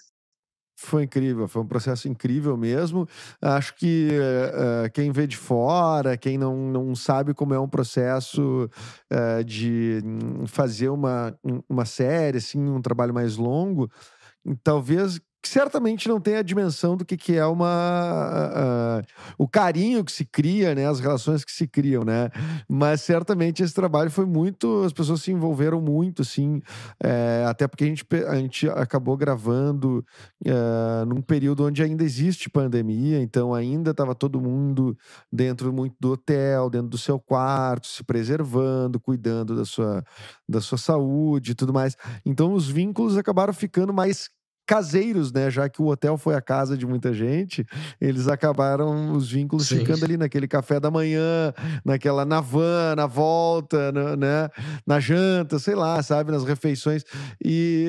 [0.77, 3.07] Foi incrível, foi um processo incrível mesmo.
[3.41, 8.69] Acho que uh, quem vê de fora, quem não, não sabe como é um processo
[9.09, 10.01] uh, de
[10.47, 11.33] fazer uma,
[11.69, 13.89] uma série, assim, um trabalho mais longo,
[14.61, 18.49] talvez que certamente não tem a dimensão do que, que é uma.
[18.97, 19.05] Uh,
[19.37, 20.87] o carinho que se cria, né?
[20.87, 22.31] As relações que se criam, né?
[22.67, 24.81] Mas certamente esse trabalho foi muito.
[24.83, 26.63] As pessoas se envolveram muito, assim,
[26.99, 30.03] é, até porque a gente, a gente acabou gravando
[30.47, 34.97] uh, num período onde ainda existe pandemia, então ainda estava todo mundo
[35.31, 40.03] dentro muito do hotel, dentro do seu quarto, se preservando, cuidando da sua,
[40.49, 41.95] da sua saúde e tudo mais.
[42.25, 44.27] Então os vínculos acabaram ficando mais
[44.65, 45.49] caseiros, né?
[45.49, 47.65] Já que o hotel foi a casa de muita gente,
[48.01, 49.79] eles acabaram os vínculos Sim.
[49.79, 51.53] ficando ali naquele café da manhã,
[51.83, 54.49] naquela na van, na volta, né?
[54.85, 56.31] Na janta, sei lá, sabe?
[56.31, 57.03] Nas refeições.
[57.43, 57.87] E,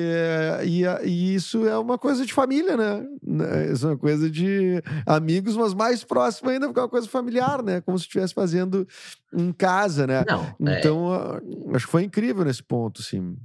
[0.63, 3.05] e, e isso é uma coisa de família, né?
[3.23, 3.71] né?
[3.71, 7.63] Isso é uma coisa de amigos, mas mais próximo ainda, porque é uma coisa familiar,
[7.63, 7.81] né?
[7.81, 8.87] Como se estivesse fazendo
[9.33, 10.23] em casa, né?
[10.27, 11.75] Não, é então, é...
[11.75, 13.35] acho que foi incrível nesse ponto, sim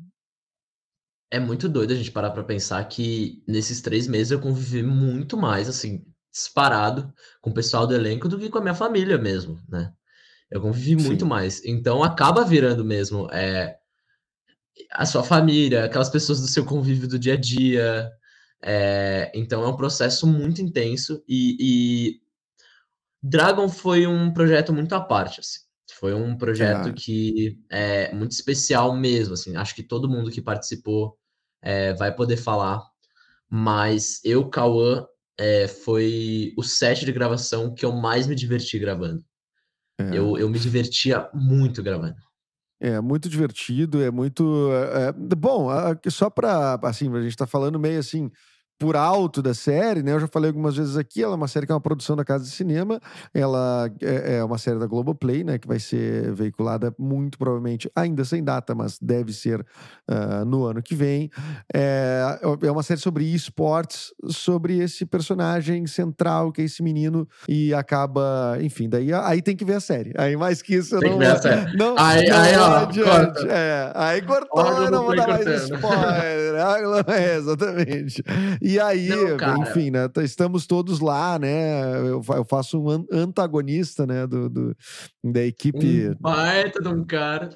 [1.32, 5.34] é muito doido a gente parar pra pensar que nesses três meses eu convivi muito
[5.34, 7.10] mais, assim, disparado
[7.40, 9.90] com o pessoal do elenco do que com a minha família mesmo, né?
[10.50, 11.06] Eu convivi Sim.
[11.06, 11.64] muito mais.
[11.64, 13.78] Então acaba virando mesmo é,
[14.90, 18.12] a sua família, aquelas pessoas do seu convívio do dia a dia.
[18.62, 22.20] É, então é um processo muito intenso e, e,
[23.22, 25.60] Dragon foi um projeto muito à parte, assim.
[25.94, 26.92] Foi um projeto é.
[26.92, 29.56] que é muito especial mesmo, assim.
[29.56, 31.18] Acho que todo mundo que participou
[31.62, 32.82] é, vai poder falar.
[33.48, 35.06] Mas eu, Cauã,
[35.38, 39.24] é, foi o set de gravação que eu mais me diverti gravando.
[39.98, 40.16] É.
[40.16, 42.16] Eu, eu me divertia muito gravando.
[42.80, 44.68] É muito divertido, é muito.
[44.72, 45.68] É, é bom,
[46.10, 46.80] só para.
[46.82, 48.28] Assim, a gente tá falando meio assim
[48.82, 50.10] por alto da série, né?
[50.10, 52.24] Eu já falei algumas vezes aqui, ela é uma série que é uma produção da
[52.24, 53.00] Casa de Cinema,
[53.32, 55.56] ela é, é uma série da Globoplay, né?
[55.56, 60.82] Que vai ser veiculada muito provavelmente, ainda sem data, mas deve ser uh, no ano
[60.82, 61.30] que vem.
[61.72, 67.72] É, é uma série sobre esportes, sobre esse personagem central, que é esse menino, e
[67.72, 70.12] acaba, enfim, daí aí tem que ver a série.
[70.18, 71.76] Aí mais que isso, tem não, que ver a série.
[71.76, 73.46] não, aí, não aí, ó, adiante.
[73.48, 76.52] É, aí cortou, não vou dar mais spoiler.
[77.06, 78.24] é, exatamente.
[78.60, 80.08] E e aí, Não, enfim, né?
[80.22, 81.98] Estamos todos lá, né?
[81.98, 84.26] Eu, eu faço um antagonista, né?
[84.26, 84.76] Do, do,
[85.24, 86.10] da equipe.
[86.10, 87.50] Um baita de um cara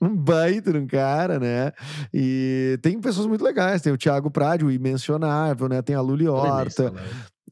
[0.00, 1.72] um baita de um cara, né?
[2.14, 3.82] E tem pessoas muito legais.
[3.82, 5.82] Tem o Thiago Prádio, o imencionável, né?
[5.82, 6.92] Tem a Luli Horta,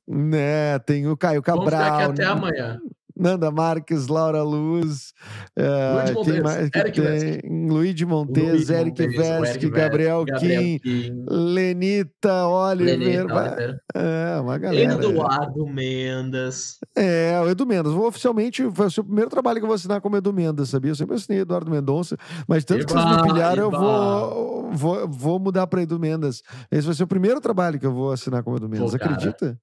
[0.07, 0.79] né?
[0.81, 1.67] Tem o Caio Cabral.
[1.67, 2.81] Vamos ficar aqui até amanhã.
[3.17, 5.13] Nanda Marques, Laura Luz,
[5.59, 7.69] uh, Montes, quem mais que Eric tem?
[7.69, 12.99] Luiz Montes, Eric Vesque, Gabriel, Gabriel Kim, Kim, Lenita Oliver.
[12.99, 13.81] Lenita, Oliver.
[13.95, 14.93] É, uma galera.
[14.93, 16.79] Eduardo Mendes.
[16.95, 17.93] É, o Edu Mendes.
[17.93, 20.91] Vou oficialmente, foi o seu primeiro trabalho que eu vou assinar como Edu Mendes, sabia?
[20.91, 25.09] Eu sempre assinei Eduardo Mendonça, mas tanto Eba, que vocês me pilharam, eu vou, vou,
[25.09, 26.43] vou mudar para Edu Mendes.
[26.71, 29.59] Esse vai ser o primeiro trabalho que eu vou assinar como Edu Mendes, acredita?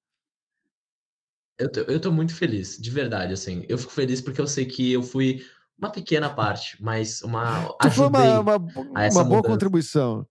[1.58, 3.64] Eu tô, eu tô muito feliz, de verdade, assim.
[3.68, 5.42] Eu fico feliz porque eu sei que eu fui
[5.78, 7.68] uma pequena parte, mas uma.
[7.80, 10.26] Tu foi uma, uma, uma boa contribuição.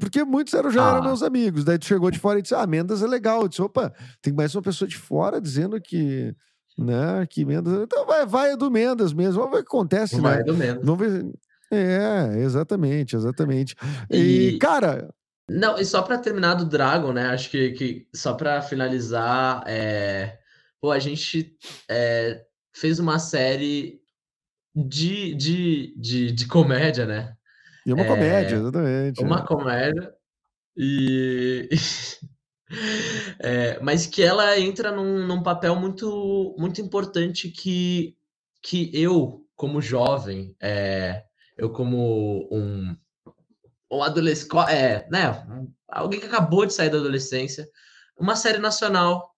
[0.00, 0.94] Porque muitos eram, já ah.
[0.94, 1.62] eram meus amigos.
[1.62, 3.42] Daí tu chegou de fora e disse: Ah, Mendas é legal.
[3.42, 3.92] Eu disse: opa,
[4.22, 6.34] tem mais uma pessoa de fora dizendo que.
[6.78, 7.74] Né, que Mendas.
[7.82, 9.40] Então vai, vai do Mendas mesmo.
[9.40, 10.44] Vamos ver o que acontece, vai né?
[10.44, 10.84] do Mendas.
[10.84, 11.26] Vamos ver.
[11.70, 13.76] É, exatamente, exatamente.
[14.10, 15.12] E, e cara.
[15.50, 17.26] Não, e só para terminar do Dragon, né?
[17.28, 20.37] Acho que, que só para finalizar, é,
[20.80, 21.56] Pô, a gente
[21.88, 24.00] é, fez uma série
[24.74, 27.36] de, de, de, de comédia, né?
[27.84, 29.22] E uma é, comédia, exatamente.
[29.22, 29.46] Uma é.
[29.46, 30.14] comédia.
[30.76, 31.68] E.
[33.40, 38.16] é, mas que ela entra num, num papel muito, muito importante que,
[38.62, 41.24] que eu, como jovem, é,
[41.56, 42.96] eu como um,
[43.90, 45.44] um adolescente, é, né,
[45.88, 47.68] alguém que acabou de sair da adolescência,
[48.16, 49.34] uma série nacional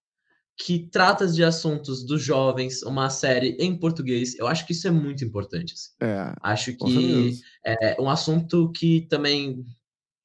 [0.63, 4.37] que trata de assuntos dos jovens, uma série em português.
[4.37, 5.73] Eu acho que isso é muito importante.
[5.73, 5.89] Assim.
[5.99, 9.65] É, acho que é um assunto que também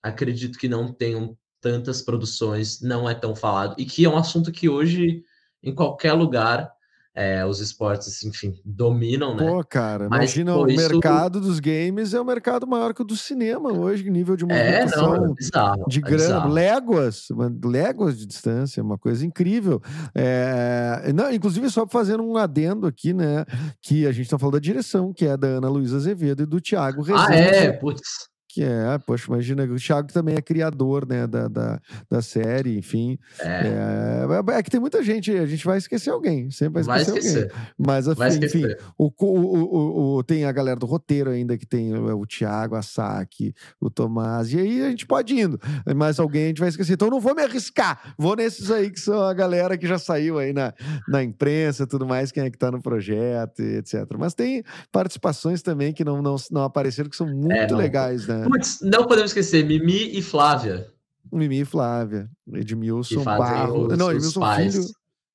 [0.03, 4.53] acredito que não tenham tantas produções, não é tão falado, e que é um assunto
[4.53, 5.23] que hoje,
[5.63, 6.71] em qualquer lugar,
[7.17, 9.47] é, os esportes, enfim, dominam, né?
[9.47, 10.77] Pô, cara, Mas, imagina pô, o isso...
[10.77, 15.15] mercado dos games é o mercado maior que o do cinema hoje, nível de movimentação
[15.15, 17.29] é, não, é bizarro, de é grana, léguas,
[17.65, 19.81] léguas de distância, uma coisa incrível.
[20.15, 23.47] É, não, inclusive, só fazendo um adendo aqui, né,
[23.81, 26.61] que a gente tá falando da direção, que é da Ana Luísa Azevedo e do
[26.61, 27.33] Thiago Rezende.
[27.33, 27.73] Ah, é?
[27.73, 31.79] Putz Que é, poxa, imagina, o Thiago também é criador, né, da, da,
[32.11, 33.19] da série, enfim.
[33.39, 33.47] É.
[33.47, 34.59] É, é.
[34.59, 37.43] é que tem muita gente, a gente vai esquecer alguém, sempre vai esquecer, vai esquecer.
[37.43, 37.71] alguém.
[37.77, 38.81] Mas, vai enfim, esquecer.
[38.97, 42.77] O, o, o, o, tem a galera do roteiro ainda, que tem o, o Thiago,
[42.77, 45.61] a Saki, o Tomás, e aí a gente pode ir indo,
[45.95, 46.95] mas alguém a gente vai esquecer.
[46.95, 50.39] Então não vou me arriscar, vou nesses aí que são a galera que já saiu
[50.39, 50.73] aí na,
[51.07, 54.07] na imprensa tudo mais, quem é que tá no projeto, etc.
[54.19, 58.46] Mas tem participações também que não, não, não apareceram, que são muito é, legais, né?
[58.49, 60.91] Putz, não podemos esquecer, Mimi e Flávia.
[61.33, 62.31] Mimi e Flávia.
[62.53, 63.89] Edmilson Barro.
[63.97, 64.85] Não, Edmilson Filho.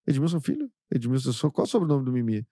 [0.07, 0.71] Edmilson Filho?
[0.93, 2.45] Edmilson, qual é o sobrenome do Mimi?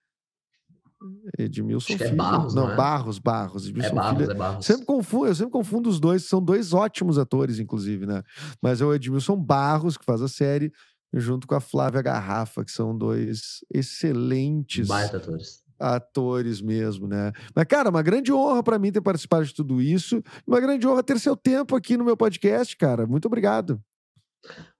[1.38, 2.10] Edmilson é Filho.
[2.10, 2.76] É Barros, não, não é?
[2.76, 3.66] Barros, Barros.
[3.66, 4.30] Edmilson é Barros, Filho.
[4.30, 4.66] é Barros.
[4.66, 8.22] Sempre confundo, eu sempre confundo os dois, são dois ótimos atores, inclusive, né?
[8.60, 10.72] Mas é o Edmilson Barros, que faz a série,
[11.12, 17.32] junto com a Flávia Garrafa, que são dois excelentes Baita atores atores mesmo, né?
[17.54, 20.22] Mas, cara, uma grande honra para mim ter participado de tudo isso.
[20.46, 23.06] Uma grande honra ter seu tempo aqui no meu podcast, cara.
[23.06, 23.80] Muito obrigado.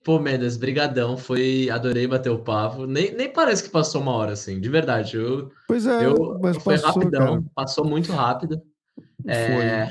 [0.05, 1.17] Pô, Mendes, brigadão.
[1.17, 2.87] Foi, adorei bater o papo.
[2.87, 5.17] Nem, nem parece que passou uma hora, assim, de verdade.
[5.17, 7.27] Eu, pois é, eu, mas foi passou, rapidão.
[7.27, 7.45] Cara.
[7.55, 8.61] Passou muito rápido.
[9.27, 9.89] É...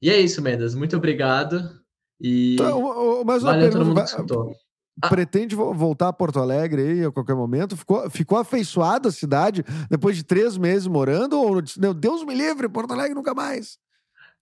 [0.00, 0.74] E é isso, Mendes.
[0.74, 1.80] Muito obrigado.
[2.20, 4.52] E então, mas valeu todo mundo que escutou.
[5.00, 5.08] Ah.
[5.08, 7.76] Pretende voltar a Porto Alegre aí a qualquer momento?
[7.76, 11.40] Ficou, ficou afeiçoado a cidade depois de três meses morando?
[11.40, 13.78] Ou meu Deus me livre, Porto Alegre nunca mais?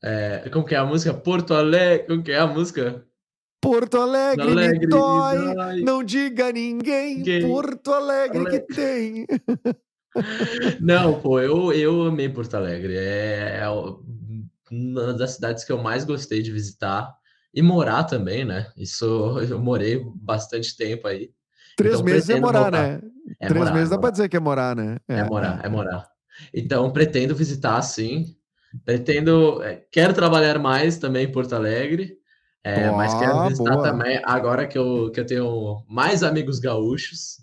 [0.03, 1.15] É, como que é a música?
[1.15, 2.07] Porto Alegre.
[2.07, 3.05] Como que é a música?
[3.61, 7.43] Porto Alegre, Alegre me dói, não diga a ninguém, ninguém.
[7.43, 9.27] Porto Alegre, Alegre, que tem.
[10.81, 12.97] Não, pô, eu, eu amei Porto Alegre.
[12.97, 13.69] É, é
[14.71, 17.15] uma das cidades que eu mais gostei de visitar
[17.53, 18.71] e morar também, né?
[18.77, 19.05] Isso
[19.49, 21.31] eu morei bastante tempo aí.
[21.77, 22.83] Três então, meses é morar, voltar.
[22.83, 23.01] né?
[23.41, 24.99] É Três morar, meses dá para dizer que é morar, né?
[25.09, 25.21] É.
[25.21, 25.25] é.
[25.25, 26.09] morar, é morar.
[26.55, 28.37] Então pretendo visitar, sim.
[28.85, 32.19] Pretendo, é, quero trabalhar mais também em Porto Alegre.
[32.63, 33.83] É, mas quero visitar boa.
[33.83, 37.39] também, agora que eu, que eu tenho mais amigos gaúchos,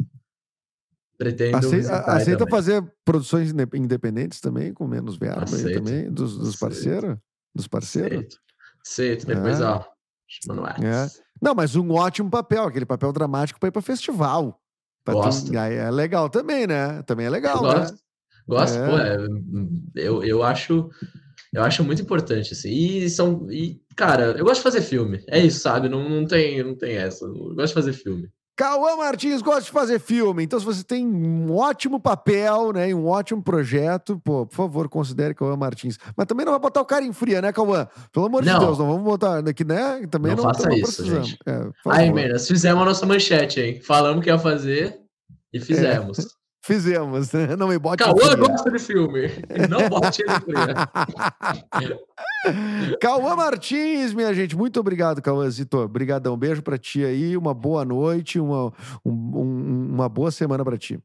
[1.17, 7.17] pretendo aceita, visitar aceita fazer produções independentes também, com menos verba também, dos, dos parceiros?
[7.53, 8.19] Dos parceiros?
[8.19, 8.37] Aceito.
[8.85, 9.25] Aceito.
[9.25, 9.63] Depois, é.
[9.63, 9.83] ó,
[10.83, 11.07] é.
[11.41, 14.59] Não, mas um ótimo papel, aquele papel dramático para ir para festival.
[15.03, 15.51] Pra gosto.
[15.51, 15.57] Tu...
[15.57, 17.01] é legal também, né?
[17.03, 17.93] Também é legal, eu gosto.
[17.93, 17.99] né?
[18.47, 18.89] Gosto, é.
[18.89, 19.27] pô, é,
[19.95, 20.89] eu, eu acho
[21.53, 22.69] eu acho muito importante, assim.
[22.69, 23.51] E são.
[23.51, 25.23] E, cara, eu gosto de fazer filme.
[25.27, 25.89] É isso, sabe?
[25.89, 27.25] Não, não, tem, não tem essa.
[27.25, 28.29] Eu gosto de fazer filme.
[28.57, 32.93] Cauã Martins gosta de fazer filme, então se você tem um ótimo papel, né, e
[32.93, 35.99] um ótimo projeto, pô, por favor, considere Cauã Martins.
[36.17, 37.87] Mas também não vai botar o cara em fria, né, Cauã?
[38.11, 38.53] Pelo amor não.
[38.57, 40.07] de Deus, não vamos botar aqui, né?
[40.09, 41.37] Também não, não faça isso, gente.
[41.45, 43.79] É, Aí, Menas, fizemos a nossa manchete, hein?
[43.79, 45.01] Falamos que ia fazer
[45.53, 46.17] e fizemos.
[46.17, 46.36] É.
[46.67, 47.55] Fizemos, né?
[47.55, 49.31] Não me bote Cauã gosta de filme.
[49.69, 50.33] Não bote ele
[52.99, 54.53] Cauã Martins, minha gente.
[54.53, 55.77] Muito obrigado, Cauãzito.
[55.77, 56.35] Obrigadão.
[56.35, 57.37] Beijo pra ti aí.
[57.37, 58.73] Uma boa noite, uma,
[59.05, 60.99] um, uma boa semana pra ti.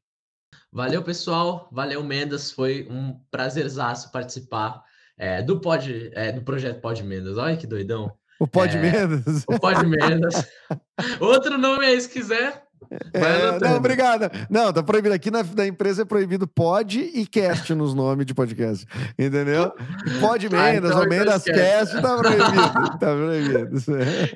[0.73, 1.69] Valeu, pessoal.
[1.71, 2.51] Valeu, Mendas.
[2.51, 4.83] Foi um prazerzaço participar
[5.17, 7.39] é, do, pod, é, do projeto Pod Mendas.
[7.39, 8.13] Olha que doidão.
[8.41, 9.45] O Pod é, Mendas.
[9.47, 10.45] O Pod Mendas.
[11.21, 12.65] Outro nome aí, se quiser.
[13.13, 14.31] É, não, obrigado.
[14.51, 15.15] Não, tá proibido.
[15.15, 18.87] Aqui na, na empresa é proibido pod e cast nos nomes de podcast.
[19.19, 19.73] Entendeu?
[20.21, 22.99] Pod Mendas ah, então, ou Mendas Cast tá proibido.
[22.99, 23.83] tá proibido.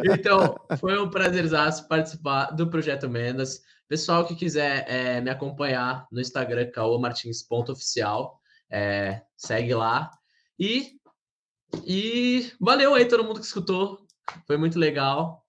[0.18, 3.60] Então, foi um prazerzaço participar do Projeto Mendas.
[3.88, 8.40] Pessoal que quiser é, me acompanhar no Instagram, caomartins.oficial,
[8.70, 10.10] é, segue lá.
[10.58, 10.92] E,
[11.84, 13.98] e valeu aí todo mundo que escutou.
[14.46, 15.44] Foi muito legal.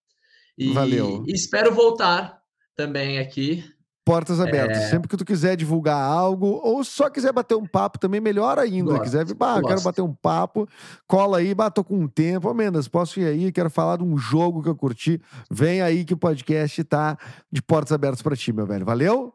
[0.58, 1.24] E, Valeu.
[1.28, 2.37] E espero voltar
[2.78, 3.66] também aqui.
[4.06, 4.78] Portas abertas.
[4.78, 4.90] É...
[4.90, 8.92] Sempre que tu quiser divulgar algo, ou só quiser bater um papo também, melhor ainda.
[8.92, 10.66] Gosto, quiser bah, quero bater um papo,
[11.06, 12.50] cola aí, bato com um tempo.
[12.50, 13.52] Ô, Mendes, posso ir aí?
[13.52, 15.22] Quero falar de um jogo que eu curti.
[15.52, 17.18] Vem aí que o podcast tá
[17.52, 18.86] de portas abertas para ti, meu velho.
[18.86, 19.34] Valeu?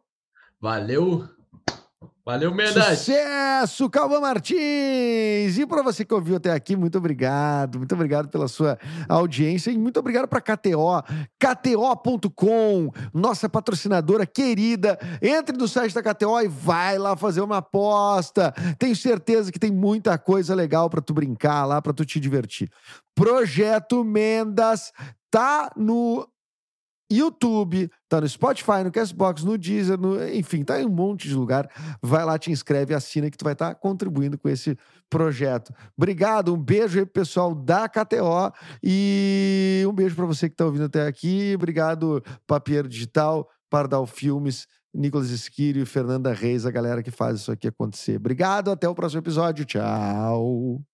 [0.58, 1.28] Valeu!
[2.24, 2.84] Valeu, Mendes!
[2.84, 5.58] Sucesso, Calma Martins!
[5.58, 7.78] E para você que ouviu até aqui, muito obrigado.
[7.78, 11.02] Muito obrigado pela sua audiência e muito obrigado para KTO,
[11.36, 14.96] KTO.com, nossa patrocinadora querida.
[15.20, 18.54] Entre no site da KTO e vai lá fazer uma aposta.
[18.78, 22.70] Tenho certeza que tem muita coisa legal para tu brincar lá, para tu te divertir.
[23.16, 24.92] Projeto Mendas
[25.28, 26.28] tá no
[27.12, 31.34] YouTube, tá no Spotify, no Castbox, no Deezer, no, enfim, tá em um monte de
[31.34, 31.68] lugar.
[32.00, 34.76] Vai lá, te inscreve, assina que tu vai estar tá contribuindo com esse
[35.10, 35.72] projeto.
[35.96, 38.52] Obrigado, um beijo aí pro pessoal da KTO
[38.82, 41.52] e um beijo para você que tá ouvindo até aqui.
[41.54, 47.68] Obrigado, Papieiro Digital, Pardal Filmes, Nicolas Esquírio Fernanda Reis, a galera que faz isso aqui
[47.68, 48.16] acontecer.
[48.16, 49.64] Obrigado, até o próximo episódio.
[49.64, 50.91] Tchau.